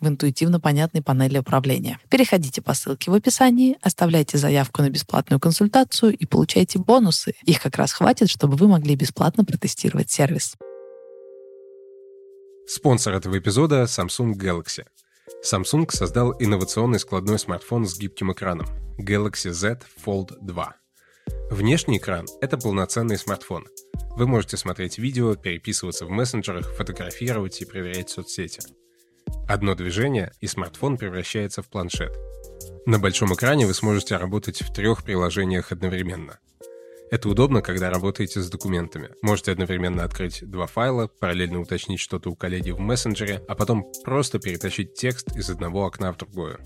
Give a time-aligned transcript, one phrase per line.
[0.00, 1.98] в интуитивно понятной панели управления.
[2.10, 7.34] Переходите по ссылке в описании, оставляйте заявку на бесплатную консультацию и получайте бонусы.
[7.44, 10.54] Их как раз хватит, чтобы вы могли бесплатно протестировать сервис.
[12.66, 14.84] Спонсор этого эпизода— Samsung Galaxy.
[15.44, 18.66] Samsung создал инновационный складной смартфон с гибким экраном
[18.98, 20.74] Galaxy Z Fold 2.
[21.50, 23.66] Внешний экран— это полноценный смартфон.
[24.16, 28.60] Вы можете смотреть видео, переписываться в мессенджерах, фотографировать и проверять соцсети—
[29.48, 32.12] Одно движение, и смартфон превращается в планшет.
[32.84, 36.38] На большом экране вы сможете работать в трех приложениях одновременно.
[37.10, 39.10] Это удобно, когда работаете с документами.
[39.22, 44.40] Можете одновременно открыть два файла, параллельно уточнить что-то у коллеги в мессенджере, а потом просто
[44.40, 46.58] перетащить текст из одного окна в другое.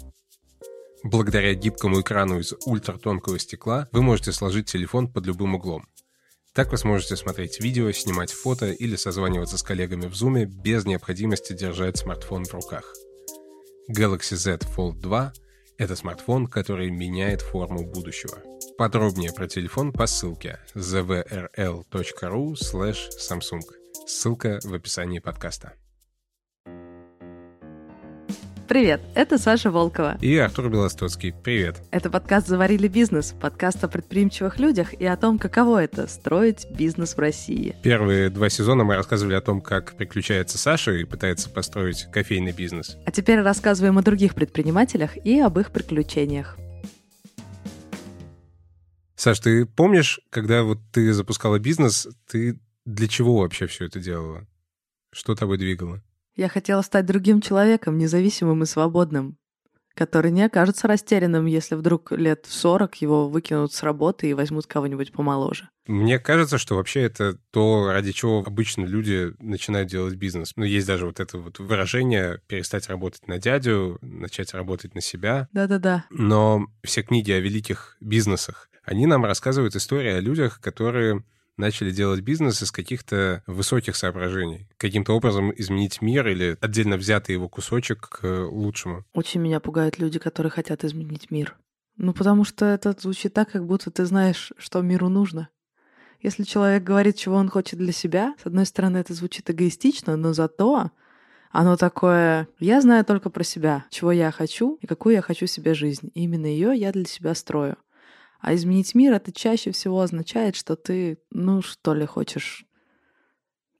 [1.03, 5.87] Благодаря гибкому экрану из ультратонкого стекла вы можете сложить телефон под любым углом.
[6.53, 11.53] Так вы сможете смотреть видео, снимать фото или созваниваться с коллегами в Zoom без необходимости
[11.53, 12.93] держать смартфон в руках.
[13.89, 15.33] Galaxy Z Fold 2—
[15.79, 18.43] это смартфон, который меняет форму будущего.
[18.77, 23.61] Подробнее про телефон по ссылке zvrl.ru Samsung.
[24.09, 25.75] Ссылка в описании подкаста.
[28.71, 30.17] Привет, это Саша Волкова.
[30.21, 31.33] И Артур Белостоцкий.
[31.33, 31.83] Привет.
[31.91, 37.17] Это подкаст «Заварили бизнес», подкаст о предприимчивых людях и о том, каково это— строить бизнес
[37.17, 37.75] в России.
[37.83, 42.97] Первые два сезона мы рассказывали о том, как приключается Саша и пытается построить кофейный бизнес.
[43.07, 46.57] А теперь рассказываем о других предпринимателях и об их приключениях.
[49.17, 54.47] Саш, ты помнишь, когда вот ты запускала бизнес, ты для чего вообще все это делала?
[55.13, 56.01] Что тобой двигало?
[56.41, 59.37] Я хотела стать другим человеком, независимым и свободным,
[59.95, 64.67] который не окажется растерянным, если вдруг лет в 40 его выкинут с работы и возьмут
[64.67, 65.69] кого-нибудь помоложе.
[65.87, 70.55] Мне кажется, что вообще это то, ради чего обычно люди начинают делать бизнес.
[70.57, 75.47] Ну, есть даже вот это вот выражение «перестать работать на дядю, начать работать на себя».
[75.53, 76.07] Да-да-да.
[76.09, 81.23] Но все книги о великих бизнесах, они нам рассказывают истории о людях, которые
[81.61, 84.69] начали делать бизнес из каких-то высоких соображений.
[84.77, 89.05] Каким-то образом изменить мир или отдельно взятый его кусочек к лучшему.
[89.13, 91.57] Очень меня пугают люди, которые хотят изменить мир.
[91.97, 95.51] Ну, потому что это звучит так, как будто ты знаешь, что миру нужно.
[96.23, 100.33] Если человек говорит, чего он хочет для себя, с одной стороны, это звучит эгоистично, но
[100.33, 100.91] зато
[101.51, 105.75] оно такое, я знаю только про себя, чего я хочу и какую я хочу себе
[105.75, 106.11] жизнь.
[106.15, 107.77] И именно ее я для себя строю.
[108.41, 112.65] А изменить мир это чаще всего означает, что ты, ну, что ли, хочешь.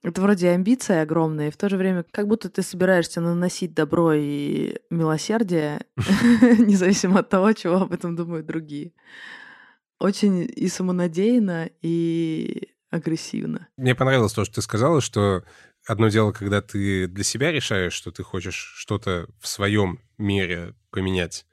[0.03, 4.13] Это вроде амбиция огромная, и в то же время как будто ты собираешься наносить добро
[4.13, 8.93] и милосердие, независимо от того, чего об этом думают другие.
[9.99, 13.67] Очень и самонадеянно, и агрессивно.
[13.77, 15.43] Мне понравилось то, что ты сказала, что
[15.87, 21.45] одно дело, когда ты для себя решаешь, что ты хочешь что-то в своем мире поменять,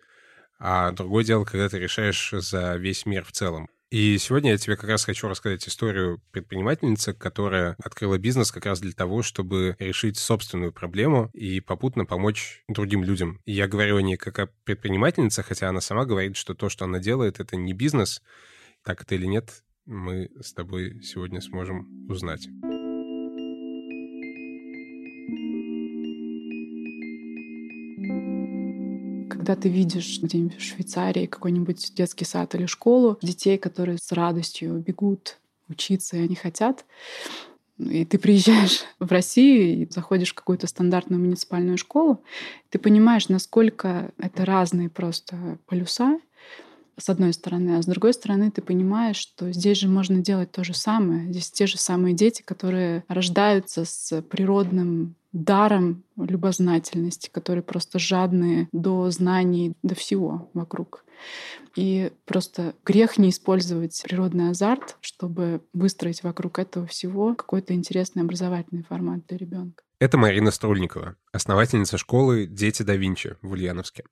[0.59, 3.69] а другое дело, когда ты решаешь за весь мир в целом.
[3.91, 8.81] И сегодня я тебе как раз хочу рассказать историю предпринимательницы, которая открыла бизнес как раз
[8.81, 13.41] для того, чтобы решить собственную проблему и попутно помочь другим людям.
[13.47, 16.85] И я говорю о ней как о предпринимательнице, хотя она сама говорит, что то, что
[16.85, 18.23] она делает, это не бизнес.
[18.85, 22.47] Так это или нет, мы с тобой сегодня сможем узнать.
[29.29, 34.79] Когда ты видишь где-нибудь в Швейцарии какой-нибудь детский сад или школу, детей, которые с радостью
[34.79, 35.39] бегут
[35.69, 36.85] учиться, и они хотят,
[37.79, 42.23] и ты приезжаешь в Россию и заходишь в какую-то стандартную муниципальную школу,
[42.71, 46.19] ты понимаешь, насколько это разные просто полюса,
[46.99, 50.65] с одной стороны, а с другой стороны ты понимаешь, что здесь же можно делать то
[50.65, 51.31] же самое.
[51.31, 59.11] Здесь те же самые дети, которые рождаются с природным даром любознательности, которые просто жадные до
[59.11, 61.05] знаний, до всего вокруг.
[61.77, 68.85] И просто грех не использовать природный азарт, чтобы выстроить вокруг этого всего какой-то интересный образовательный
[68.85, 69.83] формат для ребенка.
[70.01, 74.05] Это Марина Струльникова, основательница школы «Дети да Винчи» в Ульяновске.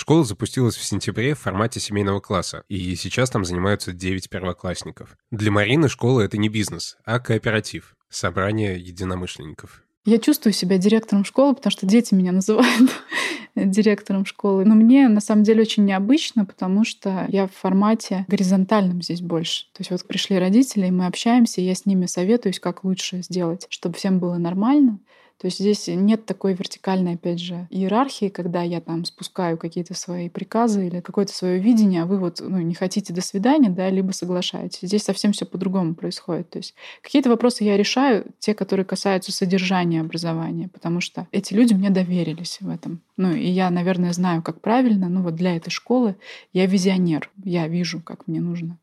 [0.00, 5.14] Школа запустилась в сентябре в формате семейного класса, и сейчас там занимаются 9 первоклассников.
[5.30, 9.82] Для Марины школа— это не бизнес, а кооператив, собрание единомышленников.
[10.06, 12.90] Я чувствую себя директором школы, потому что дети меня называют
[13.54, 14.64] директором школы.
[14.64, 19.66] Но мне на самом деле очень необычно, потому что я в формате горизонтальном здесь больше.
[19.74, 23.20] То есть вот пришли родители, и мы общаемся, и я с ними советуюсь, как лучше
[23.20, 24.98] сделать, чтобы всем было нормально.
[25.40, 30.28] То есть здесь нет такой вертикальной, опять же, иерархии, когда я там спускаю какие-то свои
[30.28, 34.12] приказы или какое-то свое видение, а вы вот ну, не хотите до свидания, да, либо
[34.12, 34.80] соглашаетесь.
[34.82, 36.50] Здесь совсем все по-другому происходит.
[36.50, 41.72] То есть какие-то вопросы я решаю, те, которые касаются содержания образования, потому что эти люди
[41.72, 43.00] мне доверились в этом.
[43.16, 45.08] Ну, и я, наверное, знаю, как правильно.
[45.08, 46.16] Ну, вот для этой школы
[46.52, 47.30] я визионер.
[47.42, 48.76] Я вижу, как мне нужно.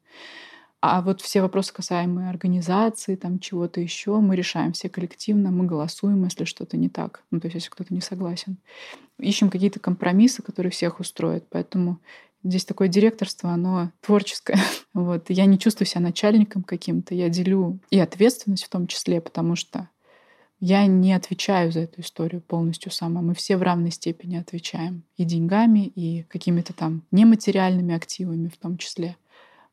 [0.80, 6.24] А вот все вопросы, касаемые организации, там чего-то еще, мы решаем все коллективно, мы голосуем,
[6.24, 7.24] если что-то не так.
[7.32, 8.58] Ну, то есть, если кто-то не согласен.
[9.20, 11.46] Ищем какие-то компромиссы, которые всех устроят.
[11.50, 12.00] Поэтому
[12.44, 14.60] здесь такое директорство, оно творческое.
[14.94, 15.30] Вот.
[15.30, 17.14] Я не чувствую себя начальником каким-то.
[17.14, 19.90] Я делю и ответственность в том числе, потому что
[20.60, 23.22] я не отвечаю за эту историю полностью сама.
[23.22, 25.04] Мы все в равной степени отвечаем.
[25.16, 29.18] И деньгами, и какими-то там нематериальными активами в том числе.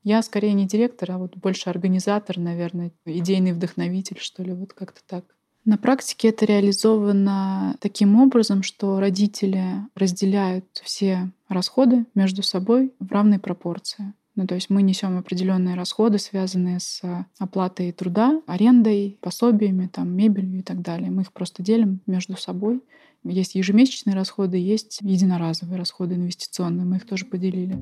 [0.04, 5.00] Я скорее не директор, а вот больше организатор, наверное, идейный вдохновитель, что ли, вот как-то
[5.06, 5.24] так.
[5.64, 9.64] На практике это реализовано таким образом, что родители
[9.94, 14.12] разделяют все расходы между собой в равной пропорции.
[14.36, 17.00] Ну, то есть мы несем определенные расходы, связанные с
[17.38, 21.10] оплатой труда, арендой, пособиями, там, мебелью и так далее.
[21.10, 22.82] Мы их просто делим между собой.
[23.22, 26.84] Есть ежемесячные расходы, есть единоразовые расходы инвестиционные.
[26.84, 27.78] Мы их тоже поделили.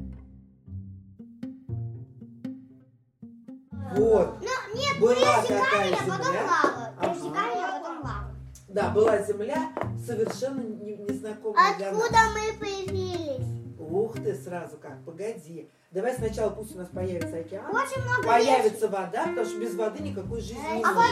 [3.96, 4.40] Вот.
[4.40, 6.06] Но нет, была такая земля.
[6.08, 6.94] Потом лава.
[6.98, 7.78] Ага.
[7.78, 8.34] потом лава.
[8.68, 9.72] Да, была земля
[10.06, 12.34] совершенно незнакомая Откуда для нас.
[12.34, 13.46] мы появились?
[13.78, 15.68] Ух ты, сразу как, погоди.
[15.90, 17.66] Давай сначала пусть у нас появится океан.
[17.66, 18.88] Очень много Появится вещей.
[18.88, 21.02] вода, потому что без воды никакой жизни не А вода,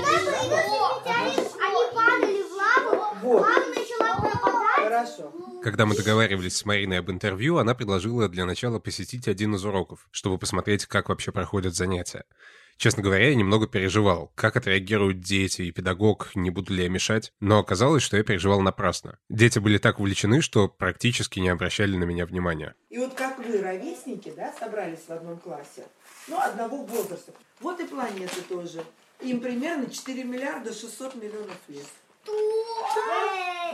[1.19, 3.41] они падали в лаву, вот.
[3.43, 4.85] лава начала пропадать.
[4.85, 5.33] Хорошо.
[5.63, 10.09] Когда мы договаривались с Мариной об интервью, она предложила для начала посетить один из уроков,
[10.11, 12.25] чтобы посмотреть, как вообще проходят занятия.
[12.81, 17.31] Честно говоря, я немного переживал, как отреагируют дети и педагог, не буду ли я мешать,
[17.39, 19.19] но оказалось, что я переживал напрасно.
[19.29, 22.75] Дети были так увлечены, что практически не обращали на меня внимания.
[22.89, 25.85] И вот как вы, ровесники, да, собрались в одном классе,
[26.27, 27.35] ну, одного возраста.
[27.61, 28.83] Вот и планеты тоже.
[29.21, 31.87] Им примерно 4 миллиарда 600 миллионов лет.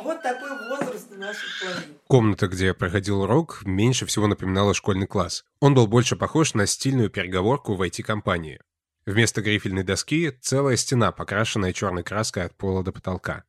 [0.03, 2.01] Вот такой возраст наших планет.
[2.09, 5.45] Комната, где я проходил урок, меньше всего напоминала школьный класс.
[5.61, 8.59] Он был больше похож на стильную переговорку в IT-компании.
[9.07, 13.45] Вместо грифельной доски целая стена, покрашенная черной краской от пола до потолка.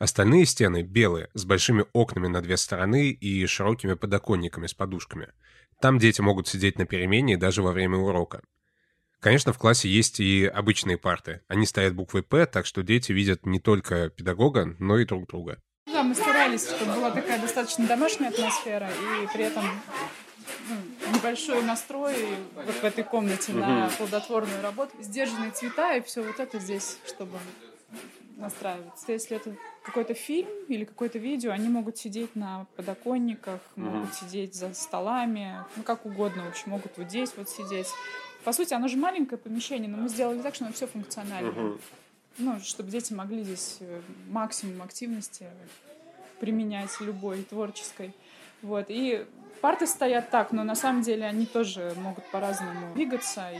[0.00, 5.28] Остальные стены белые, с большими окнами на две стороны и широкими подоконниками с подушками.
[5.80, 8.42] Там дети могут сидеть на перемене даже во время урока.
[9.20, 11.42] Конечно, в классе есть и обычные парты.
[11.46, 15.62] Они стоят буквой «П», так что дети видят не только педагога, но и друг друга.
[15.86, 19.64] Да, мы старались, чтобы была такая достаточно домашняя атмосфера, и при этом
[20.68, 20.76] ну,
[21.14, 22.14] небольшой настрой
[22.54, 24.92] вот в этой комнате на плодотворную работу.
[25.00, 27.38] Сдержанные цвета и все вот это здесь, чтобы
[28.36, 29.12] настраиваться.
[29.12, 34.72] Если это какой-то фильм или какое-то видео, они могут сидеть на подоконниках, могут сидеть за
[34.74, 37.88] столами, ну как угодно, в общем, могут вот здесь вот сидеть.
[38.44, 41.78] По сути, оно же маленькое помещение, но мы сделали так, что оно все функционально.
[42.38, 45.46] Ну, чтобы дети могли здесь э, максимум активности
[46.38, 48.14] применять любой творческой.
[48.62, 48.86] Вот.
[48.90, 49.26] И
[49.60, 53.58] Парты стоят так, но на самом деле они тоже могут по-разному двигаться и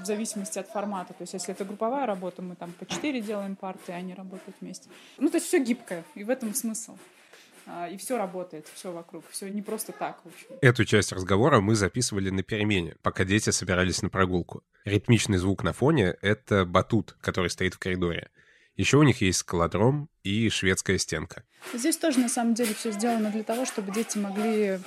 [0.00, 1.12] в зависимости от формата.
[1.12, 4.56] То есть, если это групповая работа, мы там по четыре делаем парты, и они работают
[4.60, 4.88] вместе.
[5.18, 6.96] Ну, то есть все гибкое, и в этом смысл.
[7.66, 10.48] А, и все работает, все вокруг, все не просто так, в общем.
[10.60, 14.64] Эту часть разговора мы записывали на перемене, пока дети собирались на прогулку.
[14.84, 18.30] Ритмичный звук на фоне— это батут, который стоит в коридоре.
[18.76, 21.44] Еще у них есть скалодром и шведская стенка.
[21.74, 24.78] Здесь тоже на самом деле все сделано для того, чтобы дети могли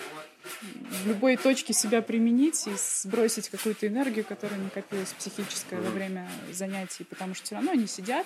[0.64, 7.04] в любой точке себя применить и сбросить какую-то энергию, которая накопилась психическая во время занятий,
[7.04, 8.26] потому что все равно они сидят,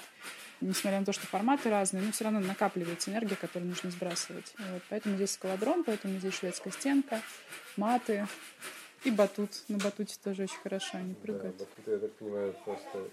[0.61, 4.53] несмотря на то, что форматы разные, но все равно накапливается энергия, которую нужно сбрасывать.
[4.57, 7.21] Вот, поэтому здесь скалодром, поэтому здесь шведская стенка,
[7.77, 8.27] маты
[9.03, 9.63] и батут.
[9.67, 11.57] На батуте тоже очень хорошо они прыгают.
[11.57, 13.03] Да, батут, я так понимаю, просто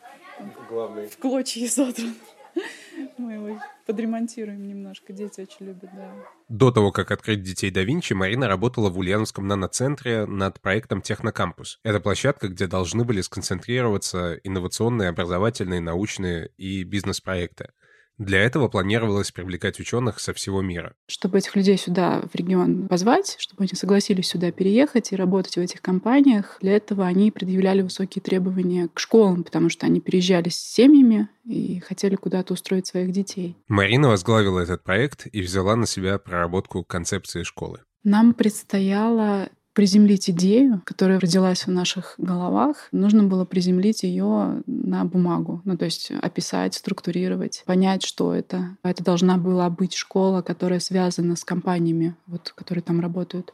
[0.69, 1.09] главный.
[1.09, 2.15] В клочья изодран.
[3.19, 6.13] Мы его подремонтируем немножко, дети очень любят, да.
[6.49, 11.81] До того, как открыть детей да Винчи, Марина работала в Ульяновском наноцентре над проектом Технокампус.
[11.83, 17.71] Это площадка, где должны были сконцентрироваться инновационные, образовательные, научные и бизнес-проекты.
[18.19, 20.95] Для этого планировалось привлекать ученых со всего мира.
[21.07, 25.61] Чтобы этих людей сюда, в регион, позвать, чтобы они согласились сюда переехать и работать в
[25.61, 30.57] этих компаниях, для этого они предъявляли высокие требования к школам, потому что они переезжали с
[30.57, 33.57] семьями и хотели куда-то устроить своих детей.
[33.69, 37.81] Марина возглавила этот проект и взяла на себя проработку концепции школы.
[38.03, 45.61] Нам предстояло приземлить идею, которая родилась в наших головах, нужно было приземлить ее на бумагу.
[45.67, 48.79] Ну, то есть описать, структурировать, понять, что это.
[48.83, 53.53] Это должна была быть школа, которая связана с компаниями, вот, которые там работают.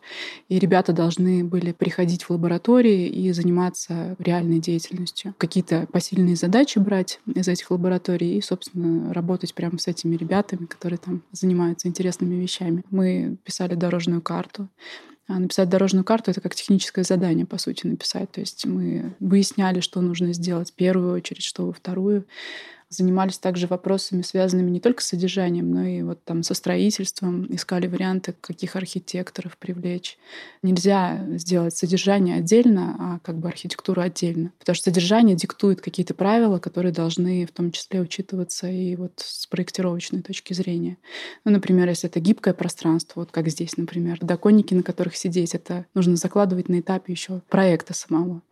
[0.49, 5.35] И ребята должны были приходить в лаборатории и заниматься реальной деятельностью.
[5.39, 10.99] Какие-то посильные задачи брать из этих лабораторий и, собственно, работать прямо с этими ребятами, которые
[10.99, 12.85] там занимаются интересными вещами.
[12.91, 14.69] Мы писали дорожную карту,
[15.39, 18.31] написать дорожную карту— это как техническое задание, по сути, написать.
[18.33, 22.27] То есть мы выясняли, что нужно сделать в первую очередь, что во вторую
[22.93, 27.87] занимались также вопросами, связанными не только с содержанием, но и вот там со строительством, искали
[27.87, 30.19] варианты, каких архитекторов привлечь.
[30.63, 34.53] Нельзя сделать содержание отдельно, а как бы архитектуру отдельно.
[34.59, 39.47] Потому что содержание диктует какие-то правила, которые должны в том числе учитываться и вот с
[39.47, 40.99] проектировочной точки зрения.
[41.45, 45.87] Ну, например, если это гибкое пространство, вот как здесь, например, доконники, на которых сидеть, это
[45.95, 48.43] нужно закладывать на этапе еще проекта самого.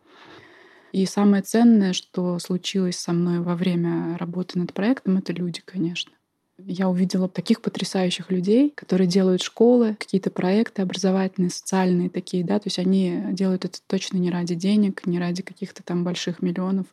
[0.91, 6.11] И самое ценное, что случилось со мной во время работы над проектом, это люди, конечно.
[6.57, 12.67] Я увидела таких потрясающих людей, которые делают школы, какие-то проекты образовательные, социальные такие, да, то
[12.67, 16.85] есть они делают это точно не ради денег, не ради каких-то там больших миллионов.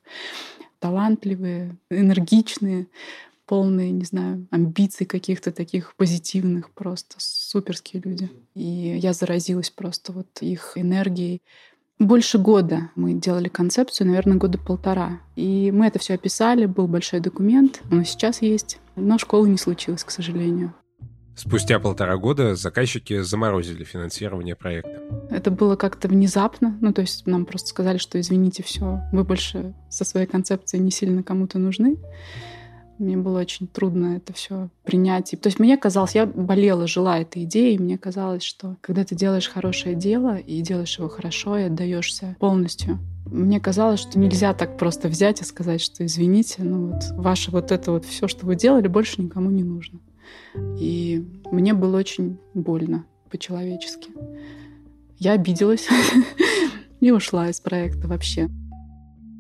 [0.79, 2.87] Талантливые, энергичные,
[3.47, 8.31] полные, не знаю, амбиций каких-то таких позитивных, просто суперские люди.
[8.55, 11.43] И я заразилась просто вот их энергией.
[11.99, 15.21] Больше года мы делали концепцию, наверное, года полтора.
[15.35, 18.79] И мы это все описали, был большой документ, он сейчас есть.
[18.95, 20.73] Но школы не случилось, к сожалению.
[21.35, 25.01] Спустя полтора года заказчики заморозили финансирование проекта.
[25.31, 26.77] Это было как-то внезапно.
[26.81, 30.91] Ну, то есть нам просто сказали, что извините, все, вы больше со своей концепцией не
[30.91, 31.97] сильно кому-то нужны.
[32.99, 35.31] Мне было очень трудно это все принять.
[35.41, 39.15] То есть мне казалось, я болела, жила этой идеей, и мне казалось, что когда ты
[39.15, 44.79] делаешь хорошее дело и делаешь его хорошо, и отдаешься полностью, мне казалось, что нельзя так
[44.79, 48.57] просто взять и сказать, что извините, ну вот ваше вот это вот все, что вы
[48.57, 50.01] делали, больше никому не нужно.
[50.79, 54.11] И мне было очень больно по-человечески.
[55.19, 55.89] Я обиделась
[57.01, 58.49] и ушла из проекта вообще.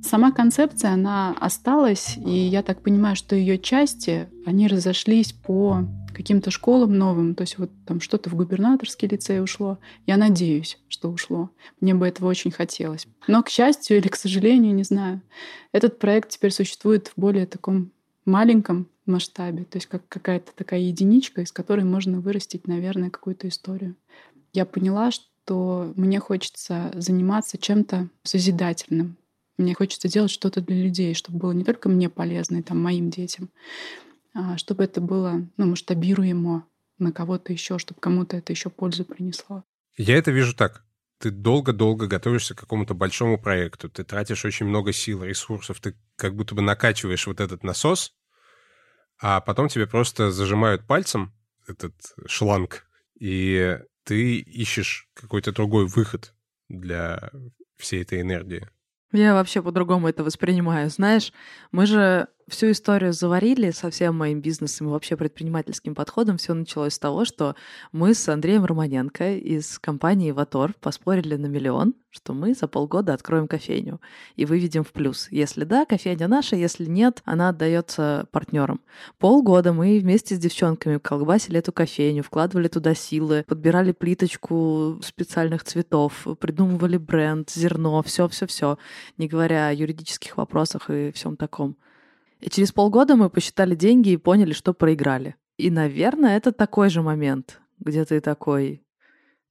[0.08, 5.84] Сама концепция, она осталась, и я так понимаю, что ее части, они разошлись по
[6.14, 9.76] каким-то школам новым, то есть вот там что-то в губернаторский лицей ушло.
[10.06, 11.50] Я надеюсь, что ушло.
[11.82, 13.06] Мне бы этого очень хотелось.
[13.26, 15.20] Но, к счастью или к сожалению, не знаю,
[15.72, 17.92] этот проект теперь существует в более таком
[18.24, 23.94] маленьком масштабе, то есть как какая-то такая единичка, из которой можно вырастить, наверное, какую-то историю.
[24.54, 29.18] Я поняла, что мне хочется заниматься чем-то созидательным,
[29.58, 33.10] мне хочется делать что-то для людей, чтобы было не только мне полезно и там, моим
[33.10, 33.50] детям,
[34.34, 36.66] а чтобы это было ну, масштабируемо
[36.98, 39.64] на кого-то еще, чтобы кому-то это еще пользу принесло.
[39.96, 40.84] Я это вижу так.
[41.18, 46.36] Ты долго-долго готовишься к какому-то большому проекту, ты тратишь очень много сил, ресурсов, ты как
[46.36, 48.14] будто бы накачиваешь вот этот насос,
[49.20, 51.32] а потом тебе просто зажимают пальцем
[51.66, 51.94] этот
[52.26, 52.86] шланг,
[53.18, 56.34] и ты ищешь какой-то другой выход
[56.68, 57.32] для
[57.76, 58.68] всей этой энергии.
[59.12, 60.90] Я вообще по-другому это воспринимаю.
[60.90, 61.32] Знаешь,
[61.72, 66.38] мы же всю историю заварили со всем моим бизнесом и вообще предпринимательским подходом.
[66.38, 67.54] Все началось с того, что
[67.92, 73.46] мы с Андреем Романенко из компании «Ватор» поспорили на миллион, что мы за полгода откроем
[73.46, 74.00] кофейню
[74.36, 75.28] и выведем в плюс.
[75.30, 78.80] Если да, кофейня наша, если нет, она отдается партнерам.
[79.18, 86.26] Полгода мы вместе с девчонками колбасили эту кофейню, вкладывали туда силы, подбирали плиточку специальных цветов,
[86.40, 88.78] придумывали бренд, зерно, все-все-все,
[89.18, 91.76] не говоря о юридических вопросах и всем таком.
[92.40, 95.36] И через полгода мы посчитали деньги и поняли, что проиграли.
[95.56, 98.82] И, наверное, это такой же момент, где ты такой,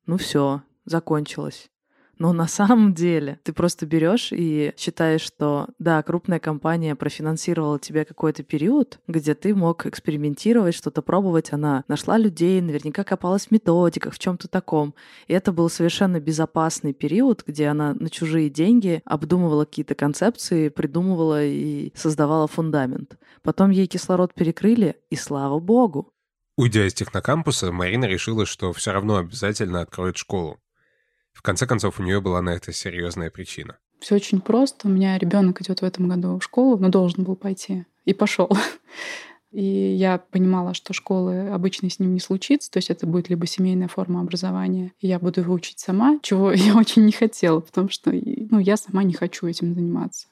[0.05, 1.69] ну все, закончилось.
[2.19, 8.05] Но на самом деле ты просто берешь и считаешь, что да, крупная компания профинансировала тебе
[8.05, 11.53] какой-то период, где ты мог экспериментировать, что-то пробовать.
[11.53, 14.95] Она нашла людей, наверняка копалась в методиках, в чем-то таком.
[15.27, 21.43] И это был совершенно безопасный период, где она на чужие деньги обдумывала какие-то концепции, придумывала
[21.43, 23.17] и создавала фундамент.
[23.43, 26.11] Потом ей кислород перекрыли, и слава богу.
[26.57, 30.59] Уйдя из технокампуса, Марина решила, что все равно обязательно откроет школу.
[31.37, 33.77] В конце концов, у нее была на это серьезная причина.
[33.99, 34.87] Все очень просто.
[34.87, 37.85] У меня ребенок идет в этом году в школу, но должен был пойти.
[38.05, 38.49] И пошел.
[39.51, 43.45] И я понимала, что школы обычно с ним не случится, то есть это будет либо
[43.45, 47.89] семейная форма образования, и я буду его учить сама, чего я очень не хотела, потому
[47.89, 50.27] что ну, я сама не хочу этим заниматься.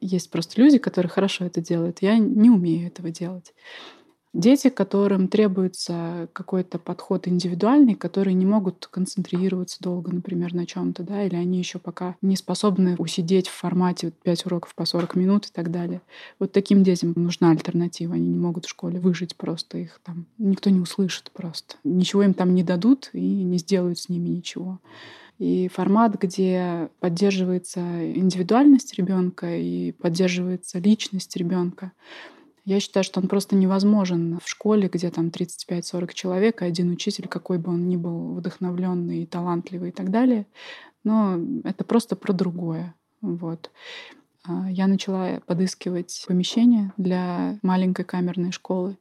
[0.00, 2.02] Есть просто люди, которые хорошо это делают.
[2.02, 3.54] Я не умею этого делать.
[4.34, 11.22] Дети, которым требуется какой-то подход индивидуальный, которые не могут концентрироваться долго, например, на чем-то, да,
[11.22, 15.52] или они еще пока не способны усидеть в формате 5 уроков по 40 минут и
[15.52, 16.02] так далее.
[16.40, 18.16] Вот таким детям нужна альтернатива.
[18.16, 19.78] Они не могут в школе выжить просто.
[19.78, 21.76] Их там никто не услышит просто.
[21.84, 24.80] Ничего им там не дадут и не сделают с ними ничего.
[25.38, 27.80] И формат, где поддерживается
[28.16, 31.92] индивидуальность ребенка и поддерживается личность ребенка,
[32.64, 37.28] я считаю, что он просто невозможен в школе, где там 35-40 человек, и один учитель,
[37.28, 40.46] какой бы он ни был вдохновленный, талантливый и так далее.
[41.04, 42.94] Но это просто про другое.
[43.20, 43.70] Вот.
[44.46, 48.96] А, я начала подыскивать помещение для маленькой камерной школы.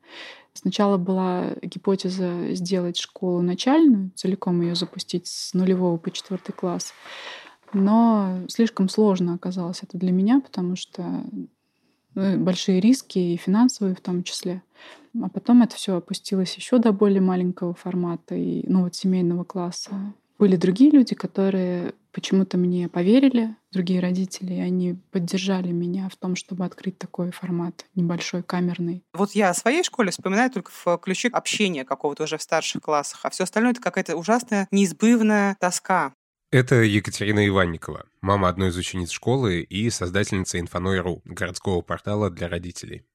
[0.53, 6.93] Сначала была гипотеза сделать школу начальную, целиком ее запустить с нулевого по четвертый класс.
[7.71, 11.23] Но слишком сложно оказалось это для меня, потому что
[12.15, 14.61] большие риски и финансовые в том числе.
[15.21, 19.91] А потом это все опустилось еще до более маленького формата и ну вот семейного класса.
[20.39, 26.35] Были другие люди, которые почему-то мне поверили, другие родители, и они поддержали меня в том,
[26.35, 29.03] чтобы открыть такой формат небольшой, камерный.
[29.13, 33.21] Вот я о своей школе вспоминаю только в ключе общения какого-то уже в старших классах,
[33.23, 36.13] а все остальное это какая-то ужасная, неизбывная тоска.
[36.53, 43.07] Это Екатерина Иванникова, мама одной из учениц школы и создательница Инфоной.ру, городского портала для родителей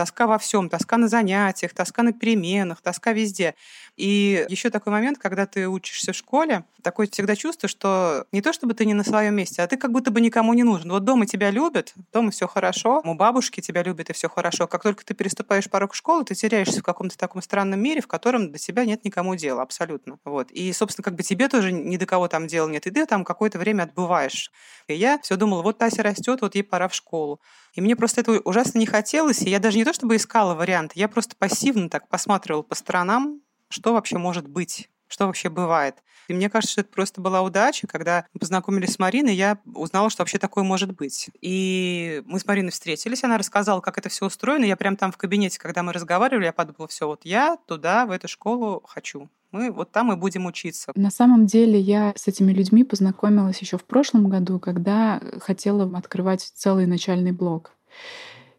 [0.00, 3.54] тоска во всем, тоска на занятиях, тоска на переменах, тоска везде.
[3.98, 8.54] И еще такой момент, когда ты учишься в школе, такое всегда чувство, что не то
[8.54, 10.90] чтобы ты не на своем месте, а ты как будто бы никому не нужен.
[10.90, 14.66] Вот дома тебя любят, дома все хорошо, у бабушки тебя любят и все хорошо.
[14.66, 18.52] Как только ты переступаешь порог школы, ты теряешься в каком-то таком странном мире, в котором
[18.52, 20.18] до тебя нет никому дела абсолютно.
[20.24, 20.50] Вот.
[20.50, 23.22] И, собственно, как бы тебе тоже ни до кого там дела нет, и ты там
[23.22, 24.50] какое-то время отбываешь.
[24.88, 27.38] И я все думала, вот Тася растет, вот ей пора в школу.
[27.74, 30.98] И мне просто это ужасно не хотелось, и я даже не то чтобы искала варианты,
[30.98, 35.96] я просто пассивно так посматривала по сторонам, что вообще может быть что вообще бывает.
[36.28, 40.08] И мне кажется, что это просто была удача, когда мы познакомились с Мариной, я узнала,
[40.10, 41.28] что вообще такое может быть.
[41.40, 44.64] И мы с Мариной встретились, она рассказала, как это все устроено.
[44.64, 48.12] Я прям там в кабинете, когда мы разговаривали, я подумала, все, вот я туда, в
[48.12, 49.28] эту школу хочу.
[49.50, 50.92] Мы вот там и будем учиться.
[50.94, 56.42] На самом деле я с этими людьми познакомилась еще в прошлом году, когда хотела открывать
[56.54, 57.72] целый начальный блог.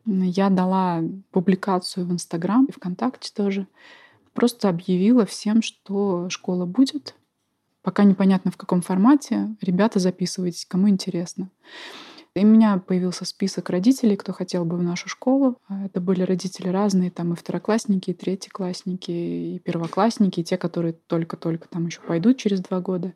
[0.06, 3.68] Я дала публикацию в Инстаграм и ВКонтакте тоже.
[4.34, 7.16] Просто объявила всем, что школа будет.
[7.82, 9.56] Пока непонятно в каком формате.
[9.62, 11.50] Ребята, записывайтесь, кому интересно.
[12.34, 15.58] И у меня появился список родителей, кто хотел бы в нашу школу.
[15.68, 21.68] Это были родители разные, там и второклассники, и третьеклассники, и первоклассники, и те, которые только-только
[21.68, 23.14] там еще пойдут через два года.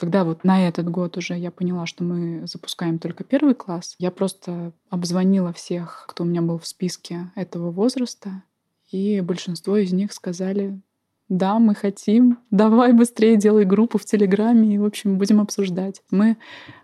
[0.00, 4.10] Когда вот на этот год уже я поняла, что мы запускаем только первый класс, я
[4.10, 8.42] просто обзвонила всех, кто у меня был в списке этого возраста,
[8.90, 10.80] и большинство из них сказали,
[11.28, 16.00] да, мы хотим, давай быстрее делай группу в Телеграме, и, в общем, будем обсуждать.
[16.10, 16.38] Мы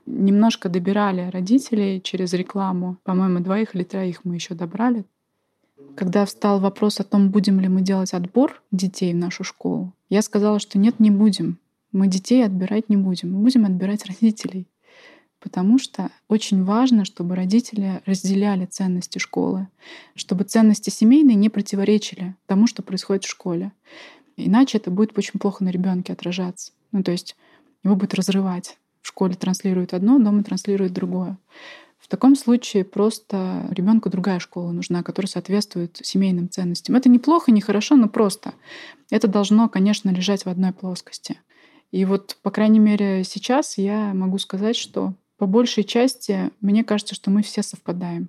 [0.05, 2.99] немножко добирали родителей через рекламу.
[3.03, 5.07] По-моему, двоих или троих мы еще добрали.
[5.97, 10.21] Когда встал вопрос о том, будем ли мы делать отбор детей в нашу школу, я
[10.21, 11.59] сказала, что нет, не будем.
[11.93, 13.33] Мы детей отбирать не будем.
[13.33, 14.69] Мы будем отбирать родителей.
[15.41, 19.69] Потому что очень важно, чтобы родители разделяли ценности школы,
[20.15, 23.73] чтобы ценности семейные не противоречили тому, что происходит в школе.
[24.37, 26.73] Иначе это будет очень плохо на ребенке отражаться.
[26.93, 27.37] Ну, то есть
[27.85, 28.79] его будет разрывать.
[29.03, 31.39] В школе транслируют одно, дома транслируют другое.
[31.99, 36.95] В таком случае просто ребенку другая школа нужна, которая соответствует семейным ценностям.
[36.97, 38.55] Это неплохо, не хорошо, но просто.
[39.11, 41.39] Это должно, конечно, лежать в одной плоскости.
[41.91, 47.15] И вот, по крайней мере, сейчас я могу сказать, что по большей части мне кажется,
[47.15, 48.29] что мы все совпадаем.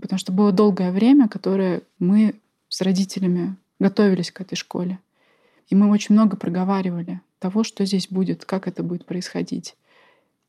[0.00, 2.34] Потому что было долгое время, которое мы
[2.68, 4.98] с родителями готовились к этой школе.
[5.68, 9.76] И мы очень много проговаривали того, что здесь будет, как это будет происходить.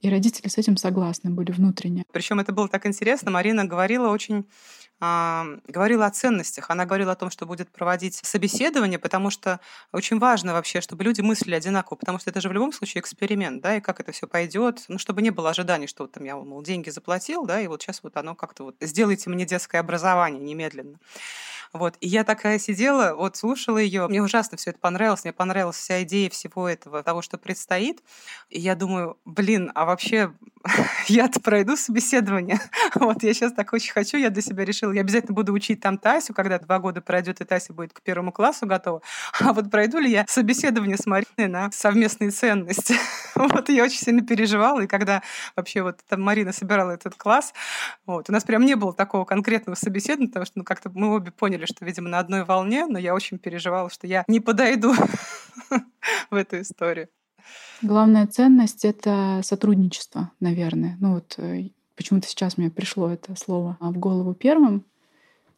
[0.06, 2.06] И родители с этим согласны были внутренне.
[2.12, 3.32] Причем это было так интересно.
[3.32, 4.46] Марина говорила очень
[5.00, 6.70] говорила о ценностях.
[6.70, 9.60] Она говорила о том, что будет проводить собеседование, потому что
[9.92, 13.62] очень важно вообще, чтобы люди мыслили одинаково, потому что это же в любом случае эксперимент,
[13.62, 16.38] да, и как это все пойдет, ну, чтобы не было ожиданий, что вот там я,
[16.38, 20.42] мол, деньги заплатил, да, и вот сейчас вот оно как-то вот сделайте мне детское образование
[20.42, 20.98] немедленно.
[21.74, 21.98] Вот.
[22.00, 24.08] И я такая сидела, вот слушала ее.
[24.08, 25.26] Мне ужасно все это понравилось.
[25.26, 28.02] Мне понравилась вся идея всего этого, того, что предстоит.
[28.50, 30.34] И я думаю, блин, а вообще
[31.08, 32.60] я-то пройду собеседование.
[32.96, 35.98] Вот я сейчас так очень хочу, я для себя решила, я обязательно буду учить там
[35.98, 39.02] Тасю, когда два года пройдет, и Тася будет к первому классу готова.
[39.40, 42.96] А вот пройду ли я собеседование с Мариной на совместные ценности?
[43.36, 45.22] Вот я очень сильно переживала, и когда
[45.56, 47.54] вообще вот там Марина собирала этот класс,
[48.06, 51.32] вот, у нас прям не было такого конкретного собеседования, потому что ну, как-то мы обе
[51.32, 54.94] поняли, что, видимо, на одной волне, но я очень переживала, что я не подойду
[56.30, 57.10] в эту историю.
[57.82, 60.98] Главная ценность— это сотрудничество, наверное.
[61.00, 64.86] Ну вот э, почему-то сейчас мне пришло это слово в голову первым.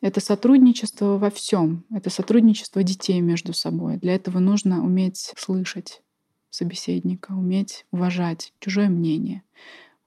[0.02, 1.86] Это сотрудничество во всем.
[1.92, 3.98] Это сотрудничество детей между собой.
[3.98, 6.02] Для этого нужно уметь слышать
[6.50, 9.44] собеседника, уметь уважать чужое мнение,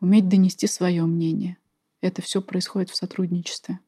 [0.01, 1.59] уметь донести свое мнение.
[2.01, 3.79] Это все происходит в сотрудничестве.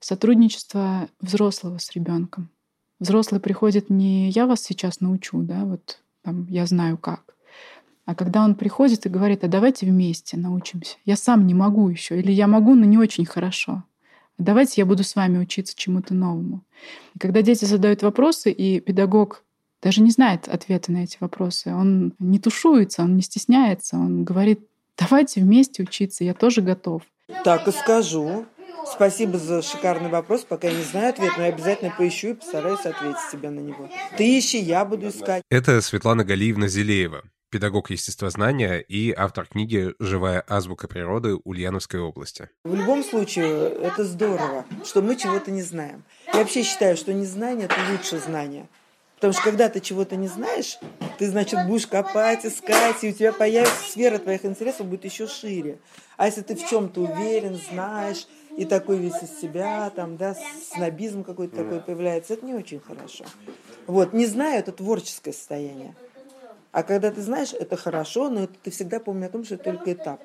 [0.00, 2.50] Сотрудничество взрослого с ребенком.
[3.00, 7.36] Взрослый приходит не я вас сейчас научу, да, вот там, я знаю как.
[8.08, 10.96] А когда он приходит и говорит, а давайте вместе научимся.
[11.04, 13.84] Я сам не могу еще, или я могу, но не очень хорошо.
[14.38, 16.62] Давайте я буду с вами учиться чему-то новому.
[17.14, 19.44] И когда дети задают вопросы, и педагог
[19.82, 24.60] даже не знает ответа на эти вопросы, он не тушуется, он не стесняется, он говорит,
[24.96, 27.02] давайте вместе учиться, я тоже готов.
[27.44, 28.46] Так и скажу.
[28.86, 30.46] Спасибо за шикарный вопрос.
[30.48, 33.90] Пока я не знаю ответ, но я обязательно поищу и постараюсь ответить тебе на него.
[34.16, 35.42] Ты ищи, я буду искать.
[35.50, 42.50] Это Светлана Галиевна Зелеева, педагог естествознания и автор книги «Живая азбука природы Ульяновской области».
[42.64, 46.04] В любом случае, это здорово, что мы чего-то не знаем.
[46.26, 48.68] Я вообще считаю, что незнание– это лучше знания.
[49.16, 50.78] Потому что когда ты чего-то не знаешь,
[51.18, 55.80] ты, значит, будешь копать, искать, и у тебя появится сфера твоих интересов будет еще шире.
[56.16, 60.36] А если ты в чем-то уверен, знаешь, и такой весь из себя, там, да,
[60.72, 63.24] снобизм какой-то такой появляется, это не очень хорошо.
[63.88, 65.96] Вот, не знаю, это творческое состояние.
[66.72, 69.92] А когда ты знаешь, это хорошо, но ты всегда помни о том, что это только
[69.92, 70.22] этап.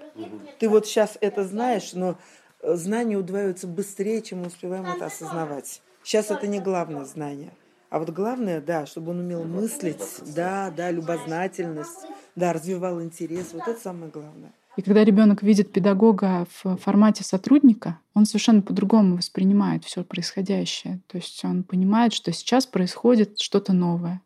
[0.59, 2.17] Ты вот сейчас это знаешь, но
[2.61, 5.81] э, знания удваиваются быстрее, чем мы успеваем это осознавать.
[6.03, 7.53] Сейчас это не главное знание.
[7.89, 10.03] А вот главное, да, чтобы он умел мыслить,
[10.35, 13.53] да, да, любознательность, да, развивал интерес.
[13.53, 14.51] Вот это самое главное.
[14.75, 21.01] И когда ребенок видит педагога в формате сотрудника, он совершенно по-другому воспринимает все происходящее.
[21.07, 24.21] То есть он понимает, что сейчас происходит что-то новое,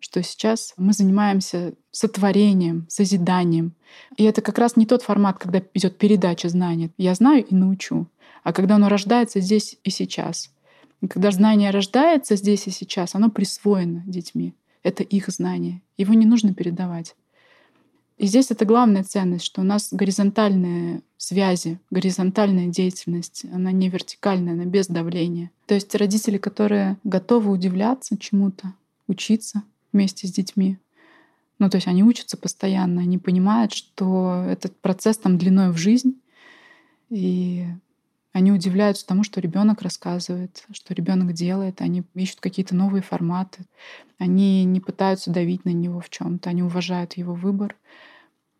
[0.00, 3.74] что сейчас мы занимаемся сотворением, созиданием.
[4.16, 6.90] И это как раз не тот формат, когда идет передача знаний.
[6.96, 8.06] Я знаю и научу.
[8.42, 10.50] А когда оно рождается здесь и сейчас.
[11.00, 14.54] И когда знание рождается здесь и сейчас, оно присвоено детьми.
[14.82, 15.82] Это их знание.
[15.96, 17.14] Его не нужно передавать.
[18.20, 24.52] И здесь это главная ценность, что у нас горизонтальные связи, горизонтальная деятельность, она не вертикальная,
[24.52, 25.50] она без давления.
[25.66, 28.74] То есть родители, которые готовы удивляться чему-то,
[29.06, 30.78] учиться вместе с детьми,
[31.58, 36.18] ну, то есть они учатся постоянно, они понимают, что этот процесс там длиной в жизнь,
[37.10, 37.66] и
[38.32, 41.80] они удивляются тому, что ребенок рассказывает, что ребенок делает.
[41.80, 43.66] Они ищут какие-то новые форматы.
[44.18, 46.48] Они не пытаются давить на него в чем-то.
[46.48, 47.74] Они уважают его выбор.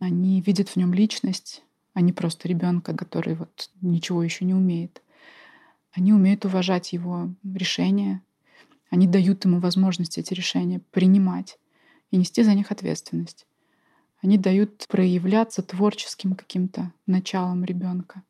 [0.00, 1.62] Они видят в нем личность,
[1.94, 5.02] а не просто ребенка, который вот ничего еще не умеет.
[5.92, 8.22] Они умеют уважать его решения.
[8.90, 11.58] Они дают ему возможность эти решения принимать
[12.10, 13.46] и нести за них ответственность.
[14.22, 18.22] Они дают проявляться творческим каким-то началом ребенка.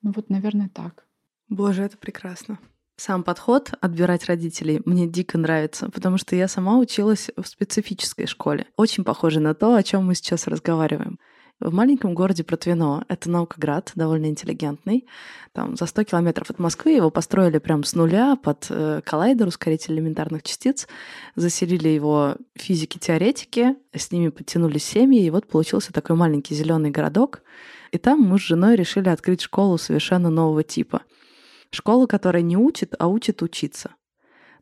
[0.00, 1.06] Ну вот, наверное, так.
[1.48, 2.58] Боже, это прекрасно.
[2.96, 8.66] Сам подход отбирать родителей мне дико нравится, потому что я сама училась в специфической школе,
[8.76, 11.18] очень похоже на то, о чем мы сейчас разговариваем.
[11.64, 15.06] В маленьком городе Протвино, это Наукоград, довольно интеллигентный,
[15.52, 19.94] там за 100 километров от Москвы его построили прям с нуля под э, коллайдер, ускоритель
[19.94, 20.88] элементарных частиц,
[21.36, 27.42] заселили его физики-теоретики, с ними подтянулись семьи, и вот получился такой маленький зеленый городок,
[27.92, 31.02] и там мы с женой решили открыть школу совершенно нового типа.
[31.70, 33.92] Школу, которая не учит, а учит учиться.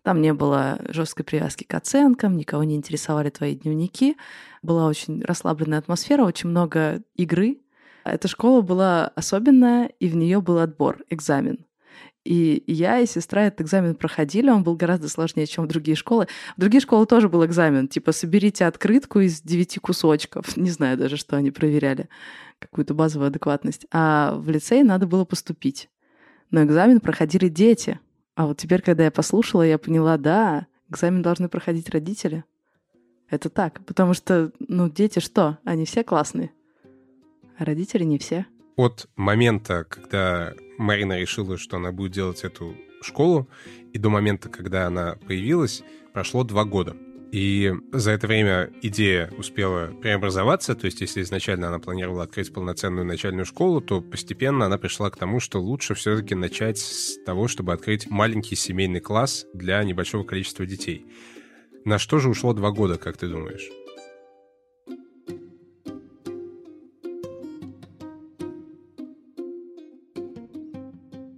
[0.03, 4.17] Там не было жесткой привязки к оценкам, никого не интересовали твои дневники.
[4.63, 7.59] Была очень расслабленная атмосфера, очень много игры.
[8.05, 11.67] Эта школа была особенная, и в нее был отбор, экзамен.
[12.25, 16.29] И я и сестра этот экзамен проходили, он был гораздо сложнее, чем в другие школы.
[16.57, 20.57] В другие школы тоже был экзамен, типа соберите открытку из девяти кусочков.
[20.57, 22.09] Не знаю даже, что они проверяли,
[22.59, 23.87] какую-то базовую адекватность.
[23.91, 25.89] А в лицей надо было поступить.
[26.51, 28.01] Но экзамен проходили дети.
[28.35, 32.45] А вот теперь, когда я послушала, я поняла, да, экзамен должны проходить родители.
[33.29, 35.59] Это так, потому что, ну, дети что?
[35.65, 36.51] Они все классные,
[37.59, 38.47] а родители не все.
[38.77, 43.49] От момента, когда Марина решила, что она будет делать эту школу,
[43.93, 46.97] и до момента, когда она появилась, прошло два года.
[47.33, 53.07] И за это время идея успела преобразоваться, то есть если изначально она планировала открыть полноценную
[53.07, 57.73] начальную школу, то постепенно она пришла к тому, что лучше все-таки начать с того, чтобы
[57.73, 61.07] открыть маленький семейный класс для небольшого количества детей.
[61.85, 63.71] На что же ушло два года, как ты думаешь?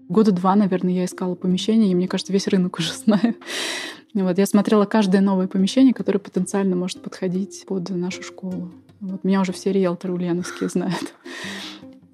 [0.09, 3.35] Года два, наверное, я искала помещение, и мне кажется, весь рынок уже знаю.
[4.15, 8.71] Вот, я смотрела каждое новое помещение, которое потенциально может подходить под нашу школу.
[9.01, 11.15] Вот, меня уже все риэлторы ульяновские знают.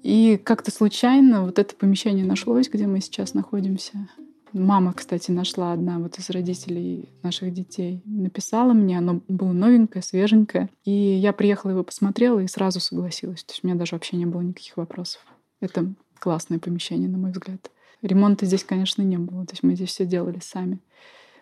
[0.01, 4.07] И как-то случайно вот это помещение нашлось, где мы сейчас находимся.
[4.53, 8.01] Мама, кстати, нашла одна вот из родителей наших детей.
[8.05, 10.69] Написала мне, оно было новенькое, свеженькое.
[10.85, 13.43] И я приехала его посмотрела и сразу согласилась.
[13.43, 15.21] То есть у меня даже вообще не было никаких вопросов.
[15.59, 17.69] Это классное помещение, на мой взгляд.
[18.01, 19.45] Ремонта здесь, конечно, не было.
[19.45, 20.79] То есть мы здесь все делали сами.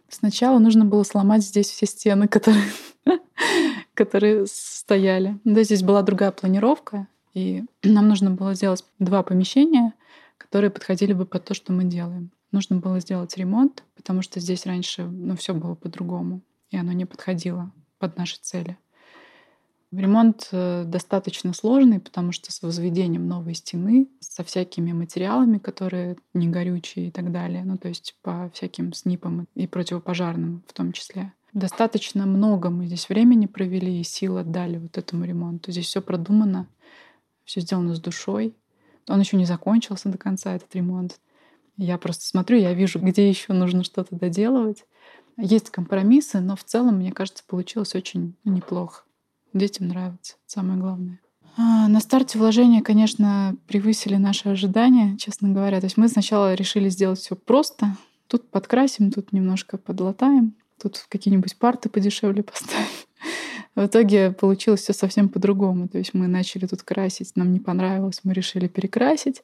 [0.09, 2.63] Сначала нужно было сломать здесь все стены, которые,
[3.93, 5.39] которые стояли.
[5.43, 9.93] Да, здесь была другая планировка, и нам нужно было сделать два помещения,
[10.37, 12.31] которые подходили бы под то, что мы делаем.
[12.51, 17.05] Нужно было сделать ремонт, потому что здесь раньше ну, все было по-другому, и оно не
[17.05, 18.77] подходило под наши цели.
[19.91, 26.49] Ремонт э, достаточно сложный, потому что с возведением новой стены, со всякими материалами, которые не
[26.49, 31.31] горючие и так далее, ну то есть по всяким снипам и противопожарным в том числе.
[31.53, 35.71] Достаточно много мы здесь времени провели и сил отдали вот этому ремонту.
[35.71, 36.67] Здесь все продумано,
[37.45, 38.53] все сделано с душой.
[39.07, 41.19] Он еще не закончился до конца, этот ремонт.
[41.77, 44.85] Я просто смотрю, я вижу, где еще нужно что-то доделывать.
[45.37, 49.06] Есть компромиссы, но в целом, мне кажется, получилось очень неплохо.
[49.57, 51.19] Детям нравится, самое главное.
[51.57, 55.79] А, на старте вложения, конечно, превысили наши ожидания, честно говоря.
[55.79, 57.97] То есть мы сначала решили сделать все просто.
[58.27, 62.85] Тут подкрасим, тут немножко подлатаем, тут какие-нибудь парты подешевле поставим.
[63.75, 65.87] В итоге получилось все совсем по-другому.
[65.87, 69.43] То есть мы начали тут красить, нам не понравилось, мы решили перекрасить.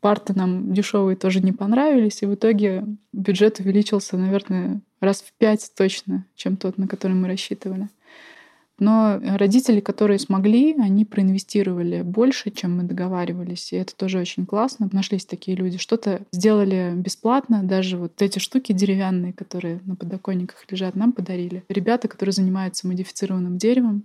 [0.00, 5.72] Парты нам дешевые тоже не понравились, и в итоге бюджет увеличился, наверное, раз в пять
[5.76, 7.88] точно, чем тот, на который мы рассчитывали.
[8.78, 13.72] Но родители, которые смогли, они проинвестировали больше, чем мы договаривались.
[13.72, 14.88] И это тоже очень классно.
[14.92, 15.78] Нашлись такие люди.
[15.78, 17.62] Что-то сделали бесплатно.
[17.64, 21.64] Даже вот эти штуки деревянные, которые на подоконниках лежат, нам подарили.
[21.68, 24.04] Ребята, которые занимаются модифицированным деревом,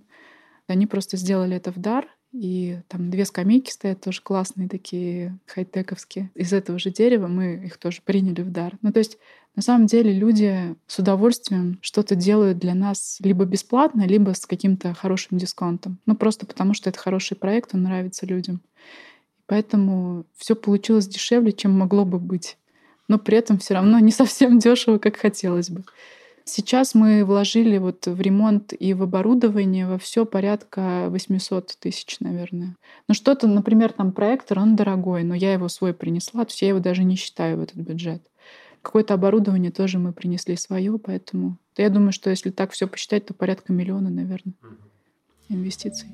[0.66, 2.08] они просто сделали это в дар.
[2.34, 6.32] И там две скамейки стоят тоже классные такие хай-тековские.
[6.34, 8.76] Из этого же дерева мы их тоже приняли в дар.
[8.82, 9.18] Ну, то есть
[9.54, 14.94] на самом деле люди с удовольствием что-то делают для нас либо бесплатно, либо с каким-то
[14.94, 15.98] хорошим дисконтом.
[16.06, 18.60] Ну, просто потому что это хороший проект, он нравится людям.
[19.46, 22.56] Поэтому все получилось дешевле, чем могло бы быть.
[23.06, 25.84] Но при этом все равно не совсем дешево, как хотелось бы.
[26.46, 32.76] Сейчас мы вложили вот в ремонт и в оборудование во все порядка 800 тысяч, наверное.
[33.08, 36.68] Ну что-то, например, там проектор, он дорогой, но я его свой принесла, то есть я
[36.68, 38.22] его даже не считаю в этот бюджет.
[38.82, 43.32] Какое-то оборудование тоже мы принесли свое, поэтому я думаю, что если так все посчитать, то
[43.32, 44.54] порядка миллиона, наверное,
[45.48, 46.10] инвестиций.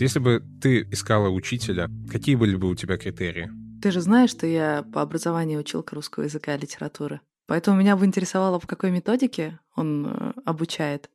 [0.00, 3.50] Если бы ты искала учителя, какие были бы у тебя критерии?
[3.82, 7.20] Ты же знаешь, что я по образованию училка русского языка и литературы.
[7.46, 11.10] Поэтому меня бы интересовало, по какой методике он э, обучает.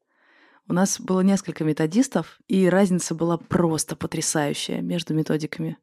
[0.67, 5.77] У нас было несколько методистов, и разница была просто потрясающая между методиками.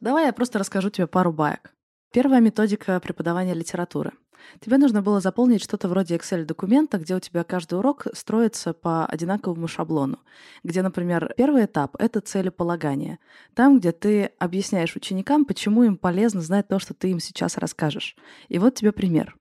[0.00, 1.74] Давай я просто расскажу тебе пару баек.
[2.12, 4.12] Первая методика преподавания литературы.
[4.60, 9.68] Тебе нужно было заполнить что-то вроде Excel-документа, где у тебя каждый урок строится по одинаковому
[9.68, 10.18] шаблону.
[10.64, 13.18] Где, например, первый этап— это целеполагание.
[13.54, 18.16] Там, где ты объясняешь ученикам, почему им полезно знать то, что ты им сейчас расскажешь.
[18.48, 19.36] И вот тебе пример.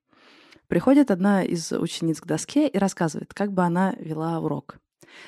[0.68, 4.80] Приходит одна из учениц к доске и рассказывает, как бы она вела урок.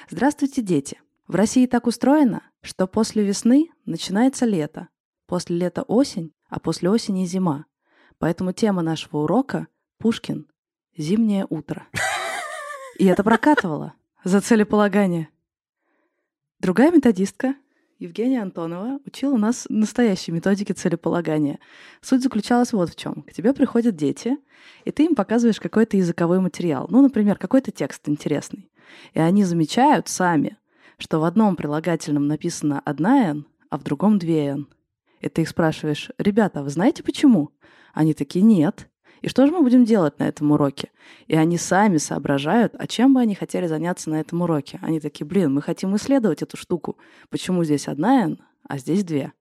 [0.10, 1.00] «Здравствуйте, дети!
[1.28, 4.90] В России так устроено, что после весны начинается лето,
[5.28, 7.66] после лета осень, а после осени зима.
[8.20, 10.48] Поэтому тема нашего урока— Пушкин
[10.98, 11.88] «Зимнее утро».
[12.98, 13.94] И это прокатывало
[14.26, 15.30] за целеполагание.
[16.60, 17.56] Другая методистка
[17.98, 21.60] Евгения Антонова учила нас настоящей методике целеполагания.
[22.02, 23.24] Суть заключалась вот в чем.
[23.24, 24.38] К тебе приходят дети,
[24.84, 26.88] и ты им показываешь какой-то языковой материал.
[26.90, 28.70] Ну, например, какой-то текст интересный.
[29.14, 30.58] И они замечают сами,
[30.98, 34.68] что в одном прилагательном написано одна «н», а в другом две «н».
[35.22, 37.52] И ты их спрашиваешь, ребята, вы знаете почему?
[37.94, 38.90] Они такие, нет.
[39.22, 40.92] И что же мы будем делать на этом уроке?
[41.28, 44.80] И они сами соображают, а чем бы они хотели заняться на этом уроке.
[44.82, 46.98] Они такие, блин, мы хотим исследовать эту штуку.
[47.30, 49.34] Почему здесь одна N, а здесь две?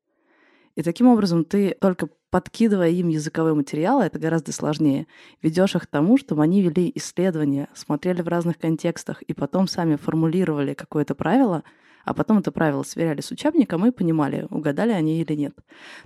[0.75, 5.07] И таким образом ты только подкидывая им языковые материалы, это гораздо сложнее,
[5.43, 9.97] ведешь их к тому, чтобы они вели исследования, смотрели в разных контекстах и потом сами
[9.97, 11.65] формулировали какое-то правило,
[12.09, 15.55] а потом это правило сверяли с учебником и понимали, угадали они или нет.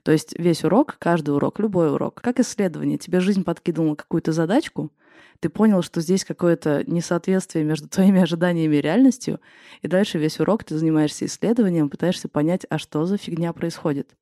[0.03, 4.91] То есть весь урок, каждый урок, любой урок, как исследование, тебе жизнь подкидывала какую-то задачку,
[5.39, 9.41] ты понял, что здесь какое-то несоответствие между твоими ожиданиями и реальностью,
[9.81, 14.17] и дальше весь урок ты занимаешься исследованием, пытаешься понять, а что за фигня происходит.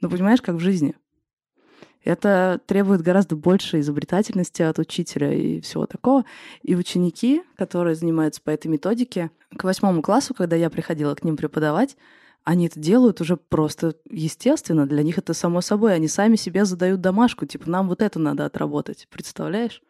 [0.00, 0.96] Ну, понимаешь, как в жизни.
[2.04, 6.24] Это требует гораздо больше изобретательности от учителя и всего такого.
[6.62, 11.36] И ученики, которые занимаются по этой методике, к восьмому классу, когда я приходила к ним
[11.36, 11.96] преподавать,
[12.44, 14.86] они это делают уже просто естественно.
[14.86, 15.94] Для них это само собой.
[15.94, 17.46] Они сами себе задают домашку.
[17.46, 19.06] Типа, нам вот это надо отработать.
[19.10, 19.80] Представляешь?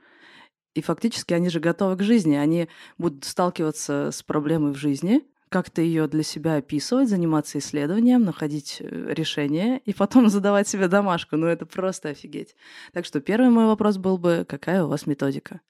[0.75, 2.35] И фактически они же готовы к жизни.
[2.35, 8.79] Они будут сталкиваться с проблемой в жизни, как-то ее для себя описывать, заниматься исследованием, находить
[8.81, 11.37] э, решение и потом задавать себе домашку.
[11.37, 12.57] Ну, это просто офигеть.
[12.93, 15.61] Так что первый мой вопрос был бы, какая у вас методика?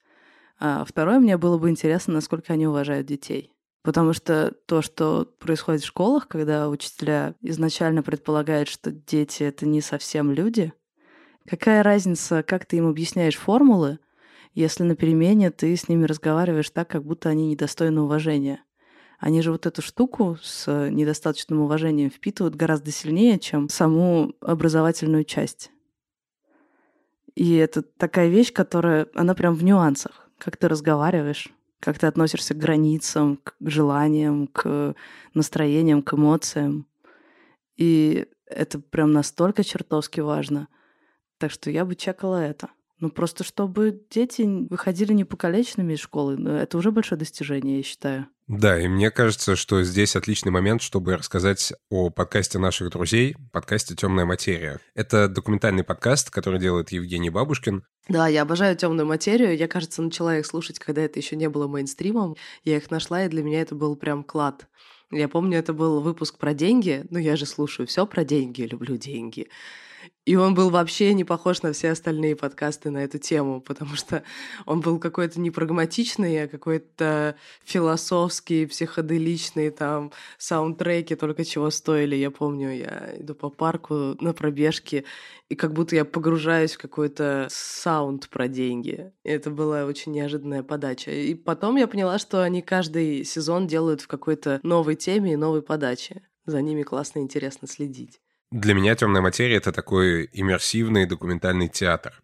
[0.59, 3.51] А второе, мне было бы интересно, насколько они уважают детей.
[3.83, 9.81] Потому что то, что происходит в школах, когда учителя изначально предполагают, что дети— это не
[9.81, 10.71] совсем люди,
[11.45, 13.99] какая разница, как ты им объясняешь формулы,
[14.53, 18.63] если на перемене ты с ними разговариваешь так, как будто они недостойны уважения?
[19.23, 25.71] Они же вот эту штуку с недостаточным уважением впитывают гораздо сильнее, чем саму образовательную часть.
[27.33, 30.29] И это такая вещь, которая, она прям в нюансах.
[30.37, 31.47] Как ты разговариваешь,
[31.79, 34.93] как ты относишься к границам, к желаниям, к
[35.33, 36.85] настроениям, к эмоциям.
[37.77, 40.67] И это прям настолько чертовски важно.
[41.37, 42.67] Так что я бы чекала это.
[43.03, 47.83] Ну, просто чтобы дети выходили не покалеченными из школы, ну, это уже большое достижение, я
[47.83, 48.27] считаю.
[48.47, 53.93] Да, и мне кажется, что здесь отличный момент, чтобы рассказать о подкасте наших друзей, подкасте
[53.93, 54.79] «Темная материя».
[54.95, 57.83] Это документальный подкаст, который делает Евгений Бабушкин.
[58.07, 59.57] Да, я обожаю темную материю.
[59.57, 62.37] Я, кажется, начала их слушать, когда это еще не было мейнстримом.
[62.63, 64.69] Я их нашла, и для меня это был прям клад.
[65.11, 67.03] Я помню, это был выпуск про деньги.
[67.09, 69.49] Ну, я же слушаю все про деньги, люблю деньги.
[70.25, 74.23] И он был вообще не похож на все остальные подкасты на эту тему, потому что
[74.65, 77.35] он был какой-то не прагматичный, а какой-то
[77.65, 82.15] философский, психоделичный, там, саундтреки только чего стоили.
[82.15, 85.03] Я помню, я иду по парку на пробежке,
[85.49, 89.11] и как будто я погружаюсь в какой-то саунд про деньги.
[89.23, 91.11] И это была очень неожиданная подача.
[91.11, 95.61] И потом я поняла, что они каждый сезон делают в какой-то новой теме и новой
[95.61, 96.23] подаче.
[96.45, 98.22] За ними классно и интересно следить.
[98.53, 102.21] Для меня «Темная материя»— это такой иммерсивный документальный театр.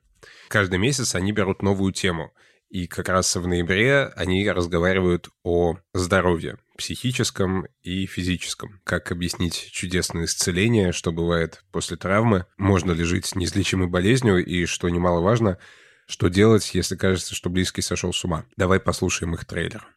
[0.48, 2.36] Каждый месяц они берут новую тему.
[2.70, 8.80] И как раз в ноябре они разговаривают о здоровье, психическом и физическом.
[8.84, 14.68] Как объяснить чудесное исцеление, что бывает после травмы, можно ли жить с неизлечимой болезнью, и,
[14.68, 15.58] что немаловажно,
[16.06, 18.46] что делать, если кажется, что близкий сошел с ума.
[18.56, 19.88] Давай послушаем их трейлер.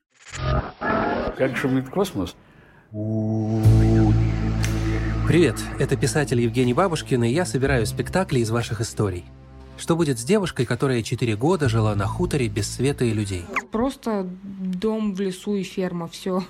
[1.36, 2.34] Как шумит космос?
[5.26, 9.24] Привет, это писатель Евгений Бабушкин, и я собираю спектакли из ваших историй.
[9.78, 13.44] Что будет с девушкой, которая четыре года жила на хуторе без света и людей?
[13.70, 16.42] Просто дом в лесу и ферма, все.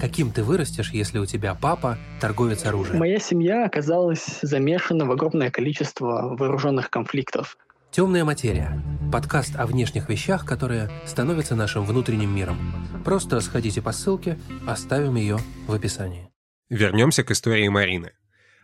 [0.00, 3.00] Каким ты вырастешь, если у тебя папа торговец оружием?
[3.00, 7.58] Моя семья оказалась замешана в огромное количество вооруженных конфликтов.
[7.90, 8.80] Темная материя.
[9.12, 12.56] Подкаст о внешних вещах, которые становятся нашим внутренним миром.
[13.04, 16.27] Просто сходите по ссылке, оставим ее в описании.
[16.70, 18.12] Вернемся к истории Марины.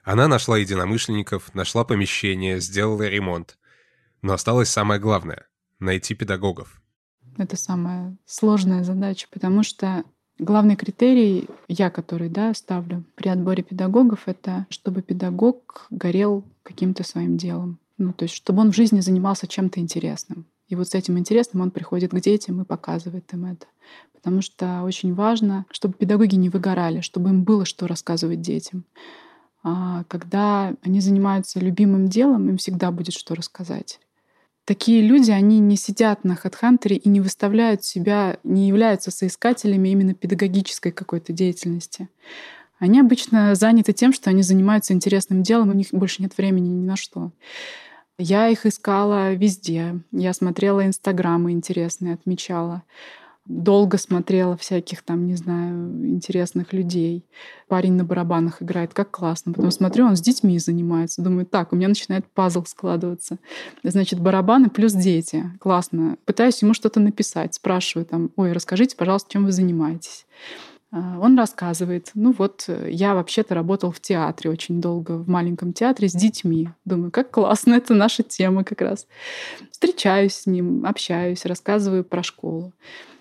[0.02, 3.58] Она нашла единомышленников, нашла помещение, сделала ремонт.
[4.20, 5.46] Но осталось самое главное—
[5.78, 6.82] найти педагогов.
[7.38, 10.04] Это самая сложная задача, потому что
[10.38, 17.38] главный критерий, я который да, ставлю при отборе педагогов, это чтобы педагог горел каким-то своим
[17.38, 17.78] делом.
[17.96, 20.46] Ну, то есть, чтобы он в жизни занимался чем-то интересным.
[20.68, 23.66] И вот с этим интересным он приходит к детям и показывает им это
[24.24, 28.84] потому что очень важно, чтобы педагоги не выгорали, чтобы им было что рассказывать детям.
[29.62, 34.00] А когда они занимаются любимым делом, им всегда будет что рассказать.
[34.64, 40.14] Такие люди, они не сидят на HeadHunter и не выставляют себя, не являются соискателями именно
[40.14, 42.08] педагогической какой-то деятельности.
[42.78, 46.86] Они обычно заняты тем, что они занимаются интересным делом, у них больше нет времени ни
[46.86, 47.30] на что.
[48.18, 50.00] Я их искала везде.
[50.12, 52.82] Я смотрела инстаграмы интересные, отмечала
[53.46, 57.24] долго смотрела всяких там, не знаю, интересных людей.
[57.68, 59.52] Парень на барабанах играет, как классно.
[59.52, 61.22] Потом смотрю, он с детьми занимается.
[61.22, 63.38] Думаю, так, у меня начинает пазл складываться.
[63.82, 65.44] Значит, барабаны плюс дети.
[65.60, 66.16] Классно.
[66.24, 67.54] Пытаюсь ему что-то написать.
[67.54, 70.26] Спрашиваю там, ой, расскажите, пожалуйста, чем вы занимаетесь.
[70.94, 75.72] А, он рассказывает, ну вот, э, я вообще-то работал в театре очень долго, в маленьком
[75.72, 76.68] театре с детьми.
[76.84, 79.08] Думаю, как классно, это наша тема как раз.
[79.72, 82.72] Встречаюсь с ним, общаюсь, рассказываю про школу.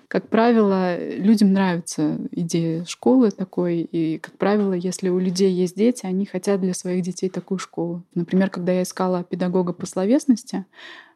[0.07, 6.05] Как правило, людям нравится идея школы такой, и, как правило, если у людей есть дети,
[6.05, 8.03] они хотят для своих детей такую школу.
[8.13, 10.65] Например, когда я искала педагога по словесности,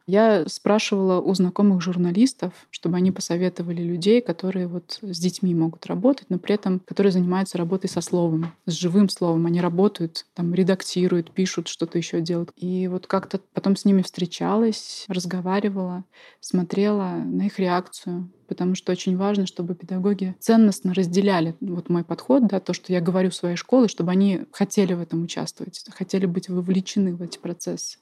[0.08, 6.30] я спрашивала у знакомых журналистов, чтобы они посоветовали людей, которые вот с детьми могут работать,
[6.30, 9.44] но при этом которые занимаются работой со словом, с живым словом.
[9.44, 12.52] Они работают, там редактируют, пишут, что-то еще делают.
[12.56, 16.04] И вот как-то потом с ними встречалась, разговаривала,
[16.40, 22.46] смотрела на их реакцию, потому что очень важно, чтобы педагоги ценностно разделяли вот мой подход,
[22.46, 26.48] да, то, что я говорю своей школе, чтобы они хотели в этом участвовать, хотели быть
[26.48, 27.98] вовлечены в эти процессы.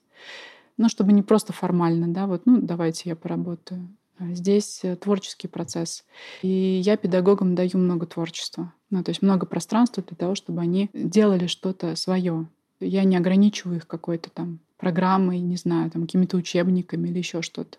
[0.76, 3.88] Ну, чтобы не просто формально, да, вот, ну, давайте я поработаю.
[4.18, 6.04] А здесь э, творческий процесс.
[6.42, 8.72] И я педагогам даю много творчества.
[8.90, 12.48] Ну, то есть много пространства для того, чтобы они делали что-то свое.
[12.80, 17.78] Я не ограничиваю их какой-то там программой, не знаю, там какими-то учебниками или еще что-то.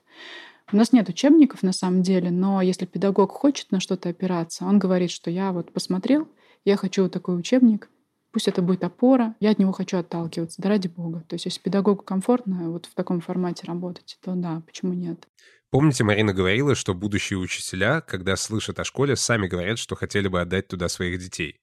[0.71, 4.79] У нас нет учебников на самом деле, но если педагог хочет на что-то опираться, он
[4.79, 6.27] говорит, что я вот посмотрел,
[6.65, 7.89] я хочу вот такой учебник,
[8.31, 11.23] Пусть это будет опора, я от него хочу отталкиваться, да ради бога.
[11.27, 15.27] То есть если педагогу комфортно вот в таком формате работать, то да, почему нет?
[15.69, 20.39] Помните, Марина говорила, что будущие учителя, когда слышат о школе, сами говорят, что хотели бы
[20.39, 21.59] отдать туда своих детей.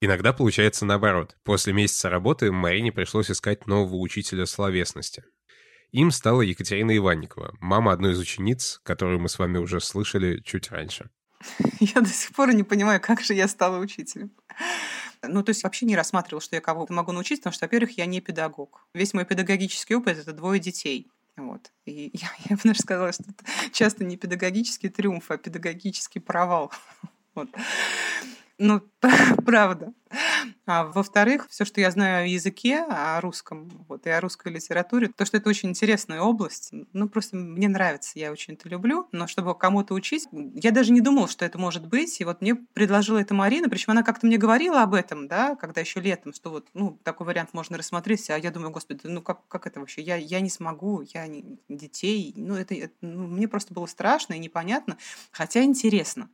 [0.00, 1.36] Иногда получается наоборот.
[1.42, 5.24] После месяца работы Марине пришлось искать нового учителя словесности.
[5.92, 10.70] Им стала Екатерина Иванникова, мама одной из учениц, которую мы с вами уже слышали чуть
[10.70, 11.10] раньше.
[11.80, 14.30] Я до сих пор не понимаю, как же я стала учителем.
[15.28, 18.06] Ну, то есть вообще не рассматривал, что я кого-то могу научить, потому что, во-первых, я
[18.06, 18.86] не педагог.
[18.94, 21.08] Весь мой педагогический опыт— это двое детей.
[21.36, 21.70] Вот.
[21.84, 26.72] И я, я бы даже сказала, что это часто не педагогический триумф, а педагогический провал.
[27.34, 27.50] Вот.
[28.56, 28.80] Ну,
[29.44, 29.92] правда.
[30.66, 35.08] А во-вторых, все, что я знаю о языке, о русском, вот, и о русской литературе,
[35.16, 39.28] то, что это очень интересная область, ну, просто мне нравится, я очень это люблю, но
[39.28, 43.18] чтобы кому-то учить, я даже не думала, что это может быть, и вот мне предложила
[43.18, 46.66] это Марина, причем она как-то мне говорила об этом, да, когда еще летом, что вот,
[46.74, 50.16] ну, такой вариант можно рассмотреть, а я думаю, господи, ну, как, как это вообще, я,
[50.16, 54.40] я не смогу, я не, детей, ну, это, это ну, мне просто было страшно и
[54.40, 54.98] непонятно,
[55.30, 56.28] хотя интересно.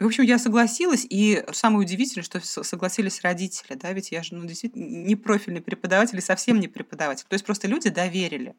[0.00, 4.46] В общем, я согласилась, и самое удивительное, что согласились родители, да, ведь я же, ну,
[4.46, 7.26] действительно, не профильный преподаватель и совсем не преподаватель.
[7.28, 8.54] То есть просто люди доверили.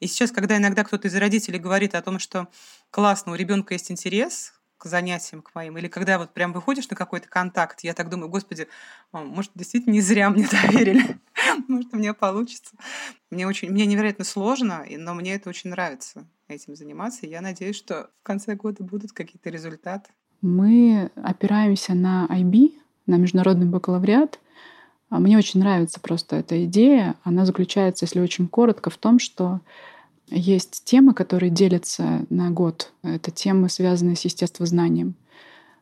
[0.00, 2.48] И сейчас, когда иногда кто-то из родителей говорит о том, что
[2.90, 6.96] классно, у ребенка есть интерес к занятиям, к моим, или когда вот прям выходишь на
[6.96, 8.66] какой-то контакт, я так думаю, господи,
[9.12, 11.20] а, может, действительно не зря мне доверили,
[11.68, 12.74] может, у меня получится.
[13.28, 17.76] Мне очень, мне невероятно сложно, но мне это очень нравится этим заниматься, и я надеюсь,
[17.76, 20.10] что в конце года будут какие-то результаты.
[20.40, 22.79] Мы опираемся на IB,
[23.10, 24.38] на международный бакалавриат.
[25.10, 27.16] А мне очень нравится просто эта идея.
[27.24, 29.60] Она заключается, если очень коротко, в том, что
[30.28, 32.92] есть темы, которые делятся на год.
[33.02, 35.14] Это темы, связанные с естествознанием.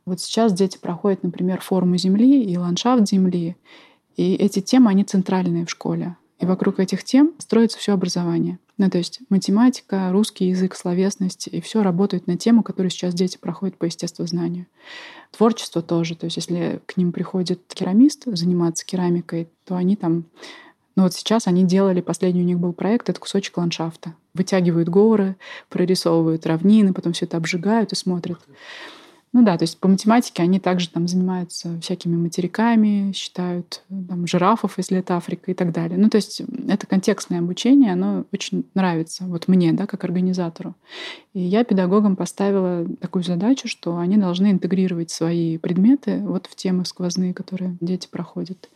[0.07, 3.57] Вот сейчас дети проходят, например, форму Земли и ландшафт Земли.
[4.17, 6.17] И эти темы, они центральные в школе.
[6.39, 8.59] И вокруг этих тем строится все образование.
[8.77, 13.37] Ну, то есть математика, русский язык, словесность, и все работает на тему, которую сейчас дети
[13.37, 14.67] проходят по естествознанию.
[15.37, 16.15] Творчество тоже.
[16.15, 20.27] То есть если к ним приходит керамист заниматься керамикой, то они там
[20.95, 24.15] ну вот сейчас они делали, последний у них был проект, это кусочек ландшафта.
[24.35, 25.37] Вытягивают горы,
[25.69, 28.41] прорисовывают равнины, потом все это обжигают и смотрят.
[29.39, 34.79] Ну да, то есть по математике они также там занимаются всякими материками, считают там, жирафов,
[34.79, 35.97] если это Африка и так далее.
[35.97, 40.75] Ну то есть это контекстное обучение, оно очень нравится вот мне, да, как организатору.
[41.35, 46.85] И я педагогам поставила такую задачу, что они должны интегрировать свои предметы вот в темы
[46.85, 48.69] сквозные, которые дети проходят.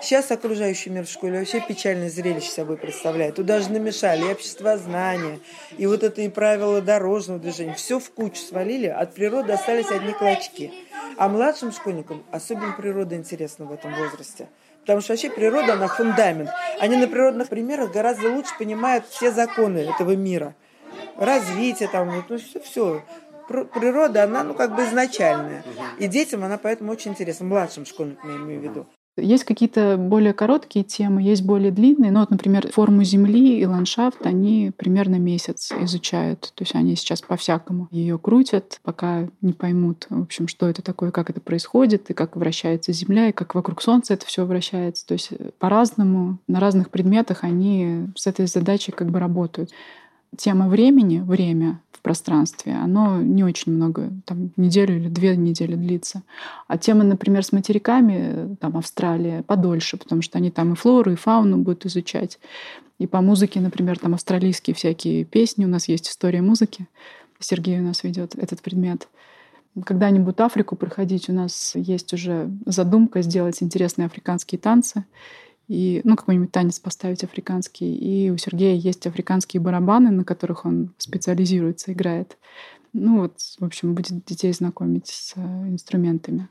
[0.00, 3.36] Сейчас окружающий мир в школе вообще печальное зрелище собой представляет.
[3.36, 5.40] Туда же намешали и общество знания,
[5.78, 7.74] и вот это и правила дорожного движения.
[7.74, 10.72] Все в кучу свалили, от природы остались одни клочки.
[11.16, 14.48] А младшим школьникам особенно природа интересна в этом возрасте.
[14.82, 16.50] Потому что вообще природа, она фундамент.
[16.78, 20.54] Они на природных примерах гораздо лучше понимают все законы этого мира.
[21.16, 23.02] Развитие там, ну все, все.
[23.48, 25.64] Природа, она, ну, как бы изначальная.
[25.98, 28.86] И детям она поэтому очень интересна, младшим школьникам я имею в виду.
[29.16, 32.10] Есть какие-то более короткие темы, есть более длинные.
[32.10, 36.52] Ну, вот, например, форму Земли и ландшафт они примерно месяц изучают.
[36.54, 41.10] То есть они сейчас по-всякому ее крутят, пока не поймут, в общем, что это такое,
[41.10, 45.06] как это происходит, и как вращается Земля, и как вокруг Солнца это все вращается.
[45.06, 49.70] То есть по-разному, на разных предметах они с этой задачей как бы работают.
[50.36, 56.22] Тема времени, время в пространстве, оно не очень много, там неделю или две недели длится.
[56.68, 61.16] А тема, например, с материками, там Австралия, подольше, потому что они там и флору, и
[61.16, 62.38] фауну будут изучать.
[62.98, 66.86] И по музыке, например, там австралийские всякие песни, у нас есть история музыки.
[67.38, 69.08] Сергей у нас ведет этот предмет.
[69.84, 75.04] Когда-нибудь Африку проходить, у нас есть уже задумка сделать интересные африканские танцы
[75.68, 77.94] и, ну, какой-нибудь танец поставить африканский.
[77.94, 82.36] И у Сергея есть африканские барабаны, на которых он специализируется, играет.
[82.92, 86.48] Ну вот, в общем, будет детей знакомить с э, инструментами.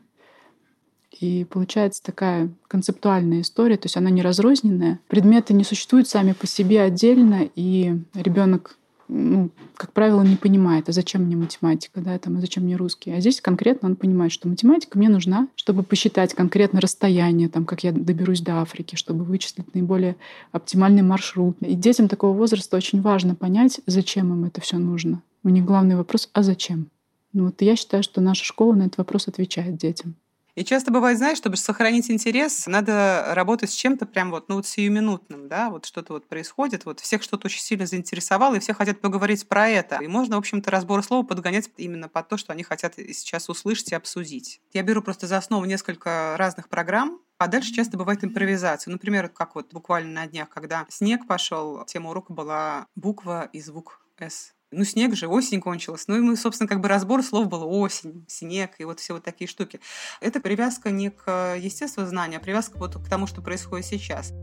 [1.20, 5.00] И получается такая концептуальная история, то есть она не разрозненная.
[5.08, 8.78] Предметы не существуют сами по себе отдельно, и ребенок
[9.08, 13.12] ну, как правило, не понимает, а зачем мне математика, да, там, а зачем мне русский.
[13.12, 17.84] А здесь конкретно он понимает, что математика мне нужна, чтобы посчитать конкретно расстояние, там, как
[17.84, 20.16] я доберусь до Африки, чтобы вычислить наиболее
[20.52, 21.58] оптимальный маршрут.
[21.62, 25.22] И детям такого возраста очень важно понять, зачем им это все нужно.
[25.44, 26.88] У них главный вопрос, а зачем?
[27.34, 30.16] Ну вот я считаю, что наша школа на этот вопрос отвечает детям.
[30.56, 34.66] И часто бывает, знаешь, чтобы сохранить интерес, надо работать с чем-то прям вот, ну вот
[34.66, 39.02] сиюминутным, да, вот что-то вот происходит, вот всех что-то очень сильно заинтересовало, и все хотят
[39.02, 39.98] поговорить про это.
[40.02, 43.92] И можно, в общем-то, разбор слова подгонять именно под то, что они хотят сейчас услышать
[43.92, 44.62] и обсудить.
[44.72, 48.92] Я беру просто за основу несколько разных программ, а дальше часто бывает импровизация.
[48.92, 54.00] Например, как вот буквально на днях, когда снег пошел, тема урока была буква и звук
[54.18, 54.55] «С».
[54.72, 56.08] Ну, снег же, осень кончилась.
[56.08, 59.24] Ну, и мы, собственно, как бы разбор слов был осень, снег и вот все вот
[59.24, 59.80] такие штуки.
[60.22, 64.34] Это привязка не к естествознанию, а привязка вот к тому, что происходит сейчас.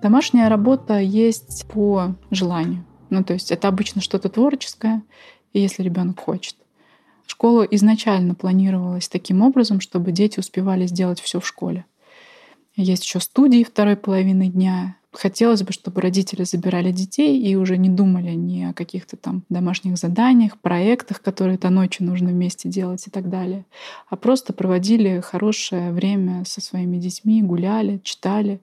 [0.00, 2.84] Домашняя работа есть по желанию.
[3.10, 5.02] Ну, то есть это обычно что-то творческое,
[5.52, 6.56] если ребенок хочет.
[7.32, 11.86] Школа изначально планировалась таким образом, чтобы дети успевали сделать все в школе.
[12.76, 14.96] Есть еще студии второй половины дня.
[15.12, 19.96] Хотелось бы, чтобы родители забирали детей и уже не думали ни о каких-то там домашних
[19.96, 23.64] заданиях, проектах, которые то ночью нужно вместе делать и так далее,
[24.10, 28.60] а просто проводили хорошее время со своими детьми, гуляли, читали,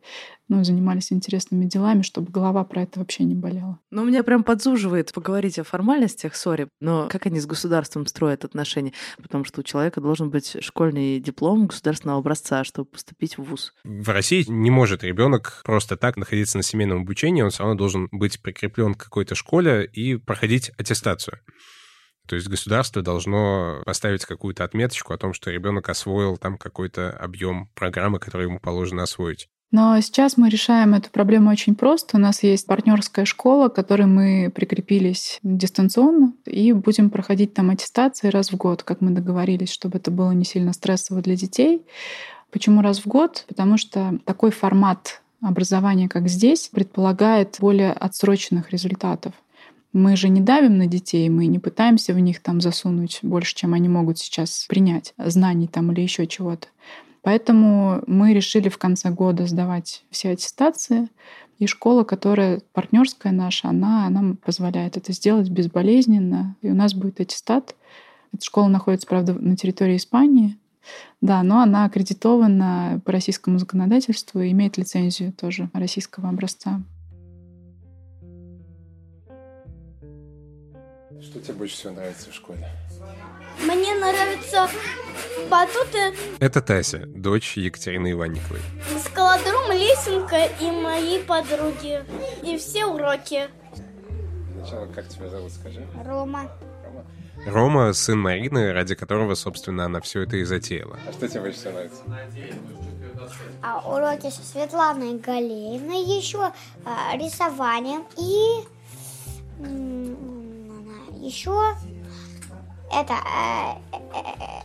[0.49, 3.79] ну, занимались интересными делами, чтобы голова про это вообще не болела.
[3.91, 8.93] Ну, меня прям подзуживает поговорить о формальностях, сори, но как они с государством строят отношения?
[9.21, 13.73] Потому что у человека должен быть школьный диплом государственного образца, чтобы поступить в ВУЗ.
[13.83, 18.09] В России не может ребенок просто так находиться на семейном обучении, он все равно должен
[18.11, 21.39] быть прикреплен к какой-то школе и проходить аттестацию.
[22.27, 27.69] То есть государство должно поставить какую-то отметочку о том, что ребенок освоил там какой-то объем
[27.73, 29.49] программы, который ему положено освоить.
[29.71, 32.17] Но сейчас мы решаем эту проблему очень просто.
[32.17, 38.29] У нас есть партнерская школа, к которой мы прикрепились дистанционно и будем проходить там аттестации
[38.29, 41.83] раз в год, как мы договорились, чтобы это было не сильно стрессово для детей.
[42.51, 43.45] Почему раз в год?
[43.47, 49.33] Потому что такой формат образования, как здесь, предполагает более отсроченных результатов.
[49.93, 53.73] Мы же не давим на детей, мы не пытаемся в них там засунуть больше, чем
[53.73, 56.67] они могут сейчас принять, знаний там или еще чего-то.
[57.21, 61.09] Поэтому мы решили в конце года сдавать все аттестации.
[61.57, 66.55] И школа, которая партнерская наша, она нам позволяет это сделать безболезненно.
[66.61, 67.75] И у нас будет аттестат.
[68.31, 70.57] Эта школа находится, правда, на территории Испании.
[71.21, 76.81] Да, но она аккредитована по российскому законодательству и имеет лицензию тоже российского образца.
[81.21, 82.65] Что тебе больше всего нравится в школе?
[83.69, 84.67] Мне нравится
[85.47, 86.15] батуты.
[86.39, 88.61] Это Тася, дочь Екатерины Иванниковой.
[89.05, 92.03] Скалодром, лесенка и мои подруги.
[92.41, 93.47] И все уроки.
[94.57, 95.85] Сначала, как тебя зовут, скажи?
[96.03, 96.49] Рома.
[96.83, 97.05] Рома.
[97.45, 100.97] Рома— сын Марины, ради которого, собственно, она все это и затеяла.
[101.07, 102.01] А что тебе больше всего нравится?
[103.61, 106.51] А уроки со Светланой Галеевной еще
[106.85, 108.65] а, рисование и
[111.19, 111.75] еще
[112.91, 113.97] это э, э,
[114.33, 114.63] э,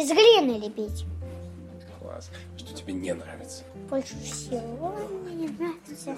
[0.00, 1.06] из глины лепить.
[2.00, 2.30] Класс.
[2.56, 3.64] Что тебе не нравится?
[3.88, 4.94] Больше всего
[5.24, 6.14] мне не нравится.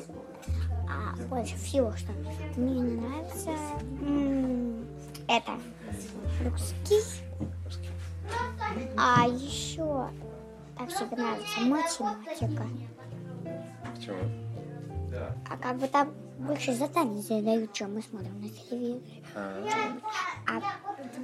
[0.88, 2.12] А больше всего, что
[2.56, 3.50] мне не нравится,
[5.28, 5.52] это
[6.44, 7.00] русский.
[8.96, 10.08] А еще
[10.76, 12.66] так всегда нравится математика.
[13.94, 14.18] Почему?
[15.48, 19.23] А как бы там больше заданий задают, чем мы смотрим на телевизоре.
[19.34, 20.60] А,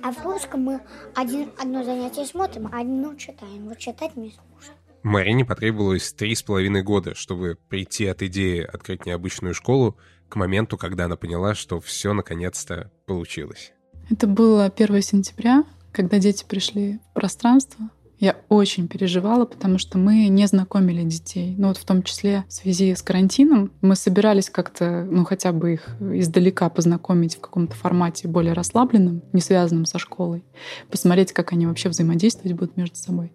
[0.02, 0.80] а в русском мы
[1.14, 3.68] один, одно занятие смотрим, а одно читаем.
[3.68, 4.74] Вот читать мне скучно.
[5.02, 9.96] Марине потребовалось три с половиной года, чтобы прийти от идеи открыть необычную школу
[10.28, 13.72] к моменту, когда она поняла, что все наконец-то получилось.
[14.10, 17.88] Это было 1 сентября, когда дети пришли в пространство.
[18.20, 21.54] Я очень переживала, потому что мы не знакомили детей.
[21.56, 25.72] Ну вот в том числе в связи с карантином мы собирались как-то, ну хотя бы
[25.72, 30.44] их издалека познакомить в каком-то формате более расслабленном, не связанном со школой,
[30.90, 33.32] посмотреть, как они вообще взаимодействовать будут между собой.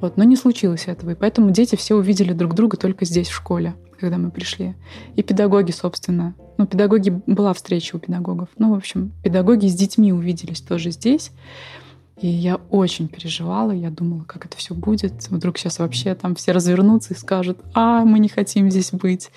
[0.00, 3.34] Вот, но не случилось этого, и поэтому дети все увидели друг друга только здесь, в
[3.34, 4.76] школе, когда мы пришли.
[5.16, 6.36] И педагоги, собственно.
[6.56, 8.48] Ну, педагоги, была встреча у педагогов.
[8.58, 11.32] Ну, в общем, педагоги с детьми увиделись тоже здесь.
[12.20, 15.28] И я очень переживала, я думала, как это все будет.
[15.30, 19.30] Вдруг сейчас вообще там все развернутся и скажут, а, мы не хотим здесь быть.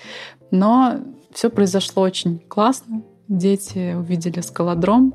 [0.50, 1.00] Но
[1.32, 3.02] все произошло очень классно.
[3.26, 5.14] Дети увидели скалодром,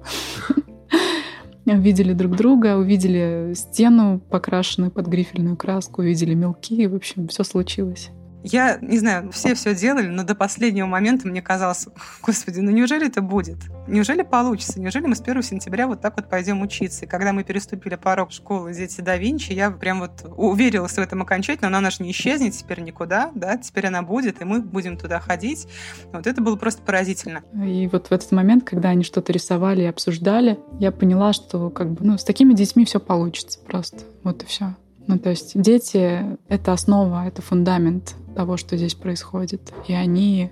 [1.65, 8.09] увидели друг друга, увидели стену, покрашенную под грифельную краску, увидели мелки, в общем, все случилось.
[8.43, 11.87] Я не знаю, все все делали, но до последнего момента мне казалось,
[12.21, 13.57] господи, ну неужели это будет?
[13.87, 14.79] Неужели получится?
[14.79, 17.05] Неужели мы с 1 сентября вот так вот пойдем учиться?
[17.05, 21.21] И когда мы переступили порог школы дети да Винчи, я прям вот уверилась в этом
[21.21, 24.97] окончательно, но она же не исчезнет теперь никуда, да, теперь она будет, и мы будем
[24.97, 25.67] туда ходить.
[26.13, 27.41] Вот это было просто поразительно.
[27.61, 31.91] И вот в этот момент, когда они что-то рисовали и обсуждали, я поняла, что как
[31.91, 34.03] бы, ну, с такими детьми все получится просто.
[34.23, 34.75] Вот и все.
[35.10, 39.74] Ну, то есть дети— это основа, это фундамент того, что здесь происходит.
[39.88, 40.51] И они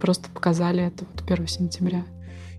[0.00, 2.04] просто показали это вот 1 сентября.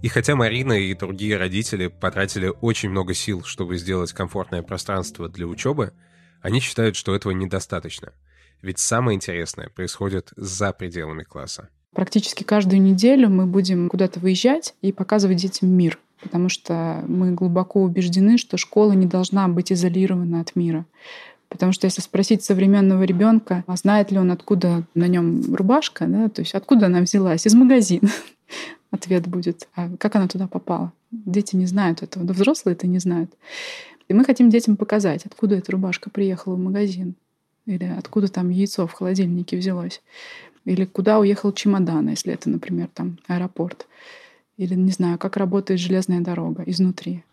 [0.02, 5.46] И хотя Марина и другие родители потратили очень много сил, чтобы сделать комфортное пространство для
[5.46, 5.92] учебы,
[6.42, 8.14] они считают, что этого недостаточно.
[8.62, 11.68] Ведь самое интересное происходит за пределами класса.
[11.94, 17.84] Практически каждую неделю мы будем куда-то выезжать и показывать детям мир потому что мы глубоко
[17.84, 20.86] убеждены, что школа не должна быть изолирована от мира.
[21.49, 26.30] Потому что если спросить современного ребенка, а знает ли он, откуда на нем рубашка, да,
[26.30, 28.09] то есть откуда она взялась, из магазина,
[28.91, 30.91] ответ будет, а как она туда попала?
[31.11, 33.32] Дети не знают этого, да взрослые это не знают.
[34.07, 37.13] И мы хотим детям показать, откуда эта рубашка приехала в магазин,
[37.67, 40.01] или откуда там яйцо в холодильнике взялось,
[40.65, 43.86] или куда уехал чемодан, если это, например, там аэропорт.
[44.58, 47.24] Или, не знаю, как работает железная дорога изнутри.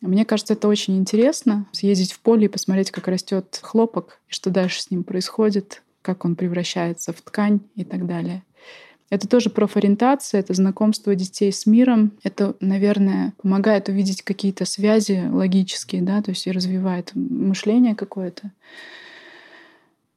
[0.00, 4.50] Мне кажется, это очень интересно, съездить в поле и посмотреть, как растет хлопок, и что
[4.50, 8.42] дальше с ним происходит, как он превращается в ткань и так далее.
[9.08, 12.12] Это тоже профориентация, это знакомство детей с миром.
[12.24, 18.50] Это, наверное, помогает увидеть какие-то связи логические, да, то есть и развивает мышление какое-то.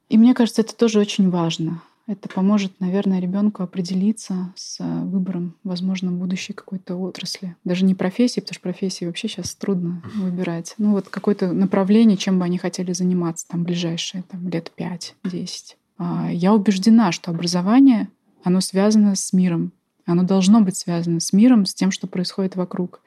[0.08, 1.82] И мне кажется, это тоже очень важно.
[2.10, 7.54] Это поможет, наверное, ребенку определиться с э, выбором, возможно, будущей какой-то отрасли.
[7.62, 10.74] Даже не профессии, потому что профессии вообще сейчас трудно выбирать.
[10.76, 15.76] Ну вот какое-то направление, чем бы они хотели заниматься там ближайшие там, лет 5-10.
[15.98, 18.08] А, я убеждена, что образование,
[18.42, 19.70] оно связано с миром.
[20.04, 23.02] Оно должно быть связано с миром, с тем, что происходит вокруг.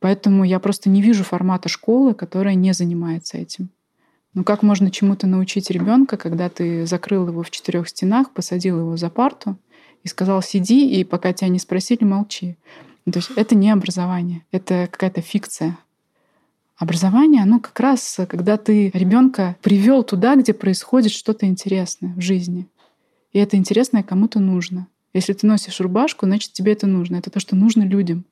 [0.00, 3.70] Поэтому я просто не вижу формата школы, которая не занимается этим.
[4.34, 8.96] Ну как можно чему-то научить ребенка, когда ты закрыл его в четырех стенах, посадил его
[8.96, 9.56] за парту
[10.02, 12.56] и сказал сиди, и пока тебя не спросили, молчи.
[13.04, 15.78] То есть это не образование, это какая-то фикция.
[16.76, 22.66] Образование, оно как раз, когда ты ребенка привел туда, где происходит что-то интересное в жизни.
[23.32, 24.88] И это интересное кому-то нужно.
[25.12, 27.16] Если ты носишь рубашку, значит тебе это нужно.
[27.16, 28.24] Это то, что нужно людям.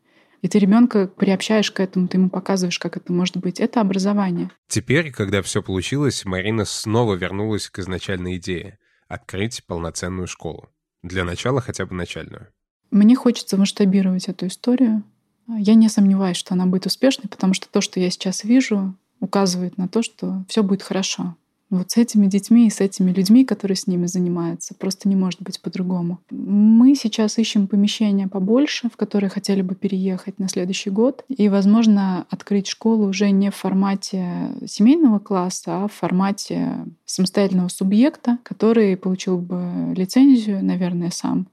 [0.43, 3.61] И ты ребенка приобщаешь к этому, ты ему показываешь, как это может быть.
[3.61, 4.51] Это образование.
[4.67, 8.79] Теперь, когда все получилось, Марина снова вернулась к изначальной идее—
[9.09, 10.69] открыть полноценную школу.
[11.03, 12.49] Для начала хотя бы начальную.
[12.91, 15.05] Мне хочется масштабировать эту историю.
[15.47, 19.79] Я не сомневаюсь, что она будет успешной, потому что то, что я сейчас вижу, указывает
[19.79, 21.37] на то, что все будет хорошо
[21.79, 24.75] вот с этими детьми и с этими людьми, которые с ними занимаются.
[24.75, 26.19] Просто не может быть по-другому.
[26.31, 31.25] Мы сейчас ищем помещение побольше, в которое хотели бы переехать на следующий год.
[31.29, 38.39] И, возможно, открыть школу уже не в формате семейного класса, а в формате самостоятельного субъекта,
[38.43, 41.49] который получил бы лицензию, наверное, сам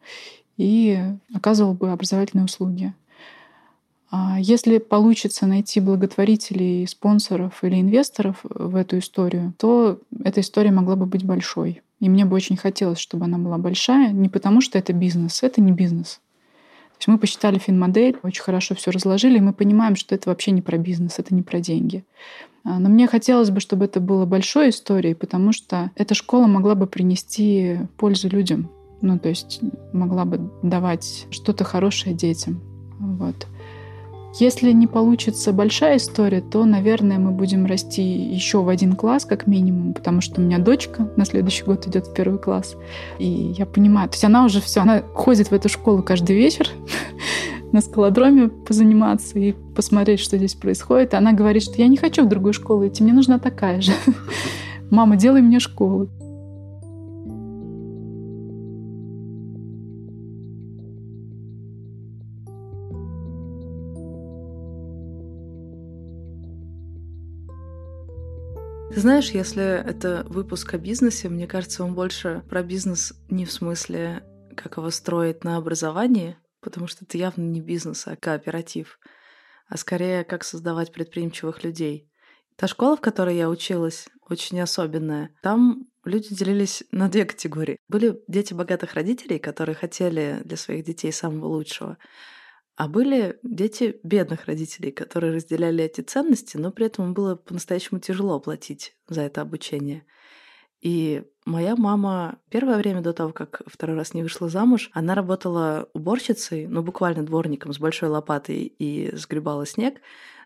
[0.57, 0.99] и
[1.33, 2.93] оказывал бы образовательные услуги.
[4.11, 10.95] А если получится найти благотворителей, спонсоров или инвесторов в эту историю, то эта история могла
[10.95, 11.81] бы быть большой.
[11.99, 15.61] И мне бы очень хотелось, чтобы она была большая, не потому что это бизнес, это
[15.61, 16.21] не бизнес.
[16.99, 20.51] То есть мы посчитали финмодель, очень хорошо все разложили, и мы понимаем, что это вообще
[20.51, 22.03] не про бизнес, это не про деньги.
[22.63, 26.75] А, но мне хотелось бы, чтобы это было большой историей, потому что эта школа могла
[26.75, 28.69] бы принести пользу людям.
[29.01, 29.61] Ну, то есть
[29.93, 32.61] могла бы давать что-то хорошее детям.
[32.99, 33.47] Вот.
[34.35, 39.47] Если не получится большая история, то, наверное, мы будем расти еще в один класс, как
[39.47, 42.75] минимум, потому что у меня дочка на следующий год идет в первый класс.
[43.17, 46.69] И я понимаю, то есть она уже все, она ходит в эту школу каждый вечер,
[47.71, 51.13] на скалодроме позаниматься и посмотреть, что здесь происходит.
[51.13, 53.93] И она говорит, что я не хочу в другую школу идти, мне нужна такая же.
[54.91, 56.07] Мама, делай мне школу.
[68.99, 73.51] Ты знаешь, если это выпуск о бизнесе, мне кажется, он больше про бизнес не в
[73.53, 74.25] смысле,
[74.57, 78.99] как его строить на образовании, потому что это явно не бизнес, а кооператив,
[79.69, 82.11] а скорее как создавать предприимчивых людей.
[82.57, 85.33] Та школа, в которой я училась, очень особенная.
[85.41, 87.77] Там люди делились на две категории.
[87.87, 91.97] Были дети богатых родителей, которые хотели для своих детей самого лучшего,
[92.79, 98.39] а были дети бедных родителей, которые разделяли эти ценности, но при этом было по-настоящему тяжело
[98.39, 100.05] платить за это обучение.
[100.79, 105.89] И моя мама первое время до того, как второй раз не вышла замуж, она работала
[105.93, 109.99] уборщицей, ну буквально дворником с большой лопатой и сгребала снег,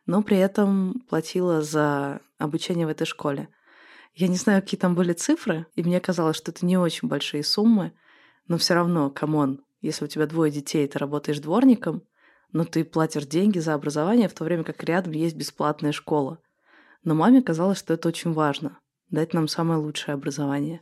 [0.08, 3.50] но при этом платила за обучение в этой школе.
[4.16, 7.44] Я не знаю, какие там были цифры, и мне казалось, что это не очень большие
[7.44, 7.94] суммы,
[8.48, 12.02] но все равно, come on, если у тебя двое детей, ты работаешь дворником,
[12.54, 16.40] но ты платишь деньги за образование, в то время как рядом есть бесплатная школа.
[17.04, 18.80] Но маме казалось, что это очень важно—
[19.10, 20.82] дать нам самое лучшее образование.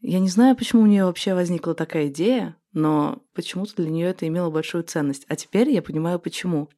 [0.00, 4.28] Я не знаю, почему у нее вообще возникла такая идея, но почему-то для нее это
[4.28, 5.24] имело большую ценность.
[5.28, 6.68] А теперь я понимаю, почему.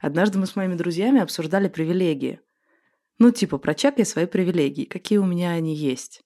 [0.00, 2.40] Однажды мы с моими друзьями обсуждали привилегии.
[3.18, 6.22] Ну, типа, прочекай свои привилегии, какие у меня они есть.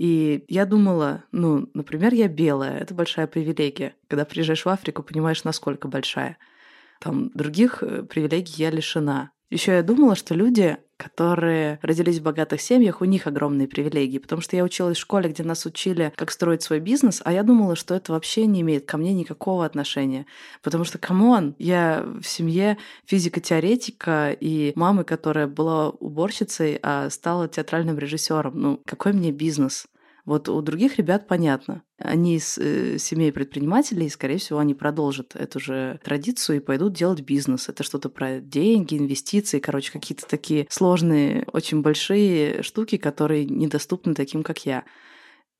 [0.00, 3.94] И я думала, ну, например, я белая, это большая привилегия.
[4.08, 6.38] Когда приезжаешь в Африку, понимаешь, насколько большая.
[7.00, 9.32] Там других э, привилегий я лишена.
[9.50, 14.42] Еще я думала, что люди, которые родились в богатых семьях, у них огромные привилегии, потому
[14.42, 17.74] что я училась в школе, где нас учили, как строить свой бизнес, а я думала,
[17.74, 20.26] что это вообще не имеет ко мне никакого отношения.
[20.62, 22.76] Потому что, come on, я в семье
[23.06, 28.60] физико-теоретика и мамы, которая была уборщицей, а стала театральным режиссером.
[28.60, 29.86] Ну, какой мне бизнес?
[30.30, 31.82] Вот у других ребят понятно.
[31.98, 36.92] Они из э, семей предпринимателей, и, скорее всего, они продолжат эту же традицию и пойдут
[36.92, 37.68] делать бизнес.
[37.68, 44.44] Это что-то про деньги, инвестиции, короче, какие-то такие сложные, очень большие штуки, которые недоступны таким,
[44.44, 44.84] как я.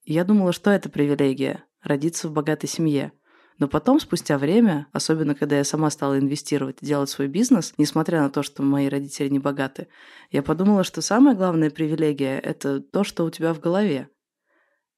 [0.04, 3.10] я думала, что это привилегия— родиться в богатой семье.
[3.58, 8.20] Но потом, спустя время, особенно когда я сама стала инвестировать и делать свой бизнес, несмотря
[8.20, 9.88] на то, что мои родители не богаты,
[10.30, 14.08] я подумала, что самая главная привилегия— это то, что у тебя в голове.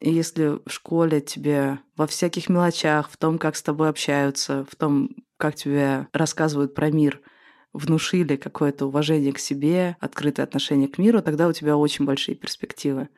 [0.05, 5.11] Если в школе тебе во всяких мелочах, в том, как с тобой общаются, в том,
[5.37, 7.21] как тебе рассказывают про мир,
[7.73, 13.11] внушили какое-то уважение к себе, открытое отношение к миру, тогда у тебя очень большие перспективы.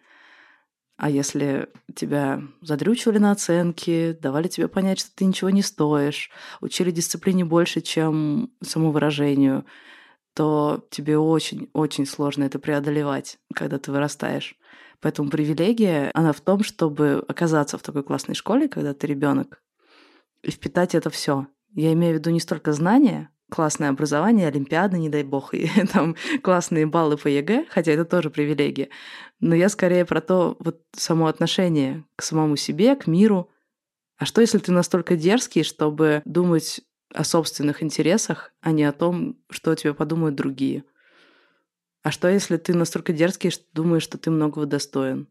[0.98, 6.30] А если тебя задрючивали на оценки, давали тебе понять, что ты ничего не стоишь,
[6.60, 9.64] учили дисциплине больше, чем самовыражению,
[10.34, 14.58] то тебе очень-очень сложно это преодолевать, когда ты вырастаешь.
[15.00, 19.62] Поэтому привилегия, она в том, чтобы оказаться в такой классной школе, когда ты ребенок,
[20.42, 21.46] и впитать это все.
[21.74, 26.16] Я имею в виду не столько знания, классное образование, олимпиады, не дай бог, и там
[26.42, 28.88] классные баллы по ЕГЭ, хотя это тоже привилегия.
[29.40, 33.50] Но я скорее про то вот само отношение к самому себе, к миру.
[34.16, 36.82] А что, если ты настолько дерзкий, чтобы думать
[37.12, 40.84] о собственных интересах, а не о том, что тебе подумают другие?
[42.04, 45.26] А что, если ты настолько дерзкий, что думаешь, что ты многого достоин?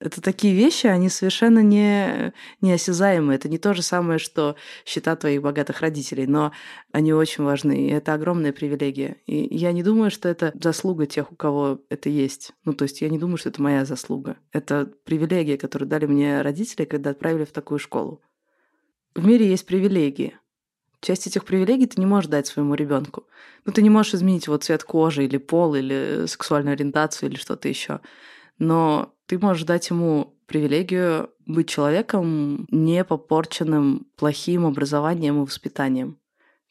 [0.00, 2.32] Это такие вещи, они совершенно не,
[2.62, 3.36] неосязаемые.
[3.36, 6.52] Это не то же самое, что счета твоих богатых родителей, но
[6.92, 9.18] они очень важны, и это огромная привилегия.
[9.26, 12.52] И я не думаю, что это заслуга тех, у кого это есть.
[12.64, 14.38] Ну, то есть я не думаю, что это моя заслуга.
[14.50, 18.22] Это привилегия, которую дали мне родители, когда отправили в такую школу.
[19.14, 20.38] В мире есть привилегии.
[21.02, 23.26] Часть этих привилегий ты не можешь дать своему ребенку.
[23.64, 27.68] Ну, ты не можешь изменить его цвет кожи или пол, или сексуальную ориентацию, или что-то
[27.68, 28.00] еще.
[28.58, 36.20] Но ты можешь дать ему привилегию быть человеком, не попорченным плохим образованием и воспитанием.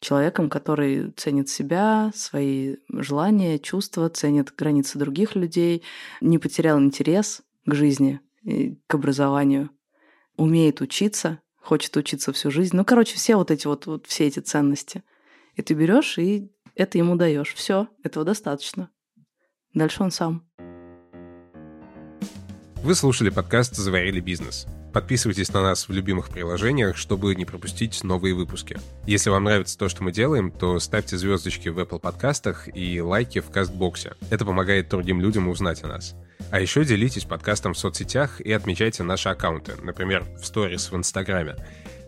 [0.00, 5.82] Человеком, который ценит себя, свои желания, чувства, ценит границы других людей,
[6.22, 8.20] не потерял интерес к жизни,
[8.86, 9.68] к образованию,
[10.38, 12.76] умеет учиться, хочет учиться всю жизнь.
[12.76, 15.02] Ну, короче, все вот эти вот, вот все эти ценности.
[15.54, 17.54] И ты берешь и это ему даешь.
[17.54, 18.90] Все, этого достаточно.
[19.74, 20.46] Дальше он сам.
[22.82, 24.66] Вы слушали подкаст «Заварили бизнес».
[24.92, 28.78] Подписывайтесь на нас в любимых приложениях, чтобы не пропустить новые выпуски.
[29.06, 33.40] Если вам нравится то, что мы делаем, то ставьте звездочки в Apple подкастах и лайки
[33.40, 34.14] в Кастбоксе.
[34.30, 36.14] Это помогает другим людям узнать о нас.
[36.50, 41.56] А еще делитесь подкастом в соцсетях и отмечайте наши аккаунты, например, в сторис в Инстаграме.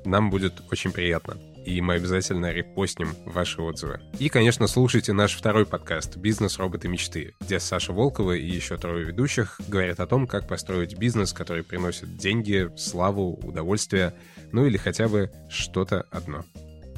[0.05, 1.39] Нам будет очень приятно.
[1.65, 4.01] И мы обязательно репостнем ваши отзывы.
[4.19, 6.59] И, конечно, слушайте наш второй подкаст «Бизнес.
[6.59, 6.89] Роботы.
[6.89, 11.65] Мечты», где Саша Волкова и еще трое ведущих говорят о том, как построить бизнес, который
[11.65, 14.15] приносит деньги, славу, удовольствие,
[14.53, 16.45] ну или хотя бы что-то одно.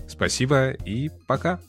[0.09, 1.61] Спасибо и пока!